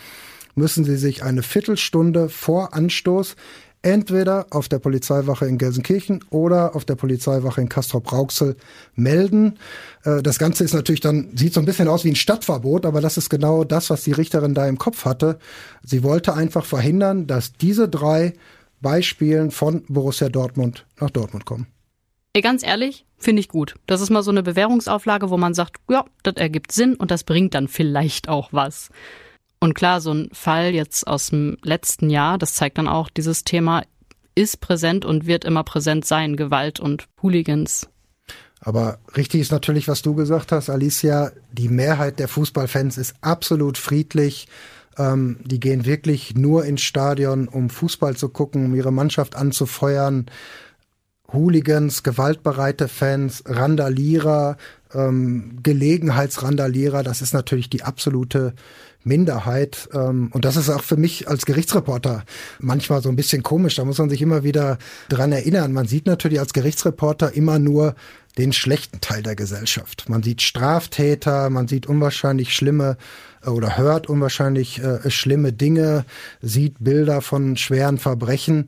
müssen 0.55 0.83
sie 0.83 0.97
sich 0.97 1.23
eine 1.23 1.43
Viertelstunde 1.43 2.29
vor 2.29 2.73
Anstoß 2.73 3.35
entweder 3.83 4.47
auf 4.49 4.69
der 4.69 4.79
Polizeiwache 4.79 5.45
in 5.45 5.57
Gelsenkirchen 5.57 6.23
oder 6.29 6.75
auf 6.75 6.85
der 6.85 6.95
Polizeiwache 6.95 7.61
in 7.61 7.69
Castrop-Rauxel 7.69 8.55
melden. 8.95 9.59
Äh, 10.05 10.23
das 10.23 10.39
Ganze 10.39 10.63
ist 10.63 10.73
natürlich 10.73 11.01
dann, 11.01 11.35
sieht 11.35 11.53
so 11.53 11.59
ein 11.59 11.65
bisschen 11.65 11.89
aus 11.89 12.05
wie 12.05 12.09
ein 12.09 12.15
Stadtverbot, 12.15 12.85
aber 12.85 13.01
das 13.01 13.17
ist 13.17 13.29
genau 13.29 13.63
das, 13.63 13.89
was 13.89 14.03
die 14.03 14.13
Richterin 14.13 14.53
da 14.53 14.67
im 14.67 14.77
Kopf 14.77 15.05
hatte. 15.05 15.37
Sie 15.83 16.01
wollte 16.01 16.33
einfach 16.33 16.65
verhindern, 16.65 17.27
dass 17.27 17.53
diese 17.53 17.89
drei 17.89 18.33
Beispielen 18.81 19.51
von 19.51 19.83
Borussia 19.87 20.29
Dortmund 20.29 20.85
nach 20.99 21.09
Dortmund 21.09 21.45
kommen. 21.45 21.67
Ganz 22.41 22.63
ehrlich, 22.63 23.05
finde 23.17 23.41
ich 23.41 23.47
gut. 23.47 23.75
Das 23.85 24.01
ist 24.01 24.09
mal 24.09 24.23
so 24.23 24.31
eine 24.31 24.43
Bewährungsauflage, 24.43 25.29
wo 25.29 25.37
man 25.37 25.53
sagt, 25.53 25.75
ja, 25.89 26.05
das 26.23 26.35
ergibt 26.37 26.71
Sinn 26.71 26.95
und 26.95 27.11
das 27.11 27.23
bringt 27.23 27.53
dann 27.53 27.67
vielleicht 27.67 28.27
auch 28.27 28.49
was. 28.51 28.89
Und 29.63 29.75
klar, 29.75 30.01
so 30.01 30.13
ein 30.13 30.27
Fall 30.33 30.73
jetzt 30.73 31.07
aus 31.07 31.27
dem 31.27 31.55
letzten 31.61 32.09
Jahr, 32.09 32.37
das 32.37 32.53
zeigt 32.53 32.77
dann 32.77 32.89
auch, 32.89 33.09
dieses 33.09 33.45
Thema 33.45 33.83
ist 34.35 34.59
präsent 34.59 35.05
und 35.05 35.25
wird 35.25 35.45
immer 35.45 35.63
präsent 35.63 36.03
sein, 36.03 36.35
Gewalt 36.35 36.81
und 36.81 37.07
Hooligans. 37.21 37.87
Aber 38.59 38.97
richtig 39.15 39.39
ist 39.39 39.53
natürlich, 39.53 39.87
was 39.87 40.01
du 40.01 40.15
gesagt 40.15 40.51
hast, 40.51 40.69
Alicia, 40.69 41.31
die 41.53 41.69
Mehrheit 41.69 42.19
der 42.19 42.27
Fußballfans 42.27 42.97
ist 42.97 43.15
absolut 43.21 43.77
friedlich. 43.77 44.49
Ähm, 44.97 45.37
die 45.45 45.61
gehen 45.61 45.85
wirklich 45.85 46.35
nur 46.35 46.65
ins 46.65 46.81
Stadion, 46.81 47.47
um 47.47 47.69
Fußball 47.69 48.17
zu 48.17 48.27
gucken, 48.27 48.65
um 48.65 48.75
ihre 48.75 48.91
Mannschaft 48.91 49.37
anzufeuern. 49.37 50.25
Hooligans, 51.31 52.03
gewaltbereite 52.03 52.89
Fans, 52.89 53.43
Randalierer, 53.45 54.57
ähm, 54.93 55.59
Gelegenheitsrandalierer, 55.63 57.01
das 57.03 57.21
ist 57.21 57.33
natürlich 57.33 57.69
die 57.69 57.83
absolute 57.83 58.53
Minderheit. 59.03 59.89
Ähm, 59.93 60.29
und 60.33 60.45
das 60.45 60.55
ist 60.55 60.69
auch 60.69 60.83
für 60.83 60.97
mich 60.97 61.27
als 61.27 61.45
Gerichtsreporter 61.45 62.23
manchmal 62.59 63.01
so 63.01 63.09
ein 63.09 63.15
bisschen 63.15 63.43
komisch. 63.43 63.75
Da 63.75 63.85
muss 63.85 63.97
man 63.97 64.09
sich 64.09 64.21
immer 64.21 64.43
wieder 64.43 64.77
dran 65.09 65.31
erinnern. 65.31 65.73
Man 65.73 65.87
sieht 65.87 66.05
natürlich 66.05 66.39
als 66.39 66.53
Gerichtsreporter 66.53 67.33
immer 67.33 67.59
nur 67.59 67.95
den 68.37 68.53
schlechten 68.53 68.99
Teil 68.99 69.21
der 69.23 69.35
Gesellschaft. 69.35 70.09
Man 70.09 70.23
sieht 70.23 70.41
Straftäter, 70.41 71.49
man 71.49 71.67
sieht 71.67 71.85
unwahrscheinlich 71.85 72.53
schlimme 72.53 72.97
äh, 73.45 73.49
oder 73.49 73.77
hört 73.77 74.07
unwahrscheinlich 74.07 74.81
äh, 74.81 75.09
schlimme 75.09 75.53
Dinge, 75.53 76.05
sieht 76.41 76.75
Bilder 76.79 77.21
von 77.21 77.57
schweren 77.57 77.97
Verbrechen. 77.97 78.67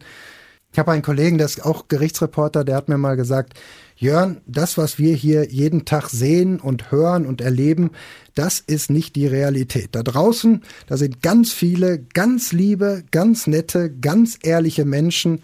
Ich 0.72 0.80
habe 0.80 0.92
einen 0.92 1.04
Kollegen, 1.04 1.38
der 1.38 1.46
ist 1.46 1.64
auch 1.64 1.88
Gerichtsreporter, 1.88 2.66
der 2.66 2.76
hat 2.76 2.90
mir 2.90 2.98
mal 2.98 3.16
gesagt, 3.16 3.54
Jörn, 3.96 4.42
das, 4.46 4.78
was 4.78 5.00
wir 5.00 5.16
hier 5.16 5.50
jeden 5.50 5.86
Tag 5.86 6.10
sehen 6.10 6.60
und 6.60 6.92
hören 6.92 7.26
und 7.26 7.40
erleben, 7.40 7.92
das 8.36 8.60
ist 8.60 8.90
nicht 8.90 9.16
die 9.16 9.28
Realität. 9.28 9.90
Da 9.94 10.04
draußen, 10.04 10.64
da 10.88 10.98
sind 10.98 11.22
ganz 11.22 11.54
viele, 11.54 12.00
ganz 12.00 12.52
liebe, 12.52 13.04
ganz 13.12 13.48
nette, 13.48 13.90
ganz 13.90 14.38
ehrliche 14.44 14.86
Menschen 14.86 15.42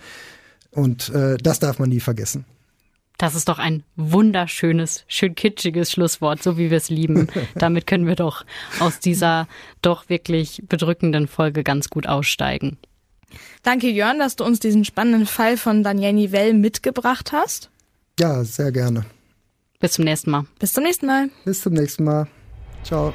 und 0.72 1.10
äh, 1.10 1.38
das 1.38 1.60
darf 1.60 1.80
man 1.80 1.90
nie 1.90 2.00
vergessen. 2.00 2.46
Das 3.18 3.36
ist 3.36 3.50
doch 3.50 3.60
ein 3.60 3.84
wunderschönes, 3.96 5.06
schön 5.08 5.36
kitschiges 5.36 5.92
Schlusswort, 5.92 6.42
so 6.42 6.58
wie 6.58 6.72
wir 6.72 6.78
es 6.78 6.90
lieben. 6.90 7.28
Damit 7.56 7.86
können 7.86 8.08
wir 8.08 8.16
doch 8.16 8.46
aus 8.80 9.00
dieser 9.00 9.48
doch 9.82 10.10
wirklich 10.10 10.64
bedrückenden 10.68 11.28
Folge 11.28 11.64
ganz 11.64 11.90
gut 11.90 12.08
aussteigen. 12.08 12.78
Danke, 13.64 13.90
Jörn, 13.90 14.18
dass 14.18 14.36
du 14.36 14.44
uns 14.44 14.60
diesen 14.60 14.86
spannenden 14.86 15.28
Fall 15.28 15.58
von 15.58 15.84
Daniel 15.84 16.14
Nivell 16.14 16.54
mitgebracht 16.54 17.32
hast. 17.32 17.70
Ja, 18.20 18.44
sehr 18.44 18.72
gerne. 18.72 19.06
Bis 19.80 19.94
zum 19.94 20.06
nächsten 20.06 20.32
Mal. 20.32 20.46
Bis 20.60 20.74
zum 20.74 20.84
nächsten 20.84 21.06
Mal. 21.06 21.30
Bis 21.46 21.62
zum 21.62 21.74
nächsten 21.74 22.04
Mal. 22.04 22.28
Ciao. 22.84 23.14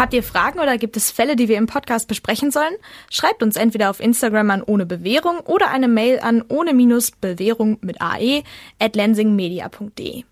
Habt 0.00 0.14
ihr 0.14 0.22
Fragen 0.22 0.60
oder 0.60 0.78
gibt 0.78 0.96
es 0.96 1.10
Fälle, 1.10 1.36
die 1.36 1.48
wir 1.48 1.58
im 1.58 1.66
Podcast 1.66 2.08
besprechen 2.08 2.50
sollen? 2.50 2.74
Schreibt 3.10 3.42
uns 3.42 3.56
entweder 3.56 3.90
auf 3.90 4.00
Instagram 4.00 4.50
an 4.50 4.62
ohne 4.62 4.86
Bewährung 4.86 5.40
oder 5.40 5.70
eine 5.70 5.88
Mail 5.88 6.20
an 6.20 6.42
ohne 6.48 6.72
Bewährung 7.20 7.76
mit 7.82 8.00
ae 8.00 8.42
at 8.78 8.96
lensingmedia.de. 8.96 10.24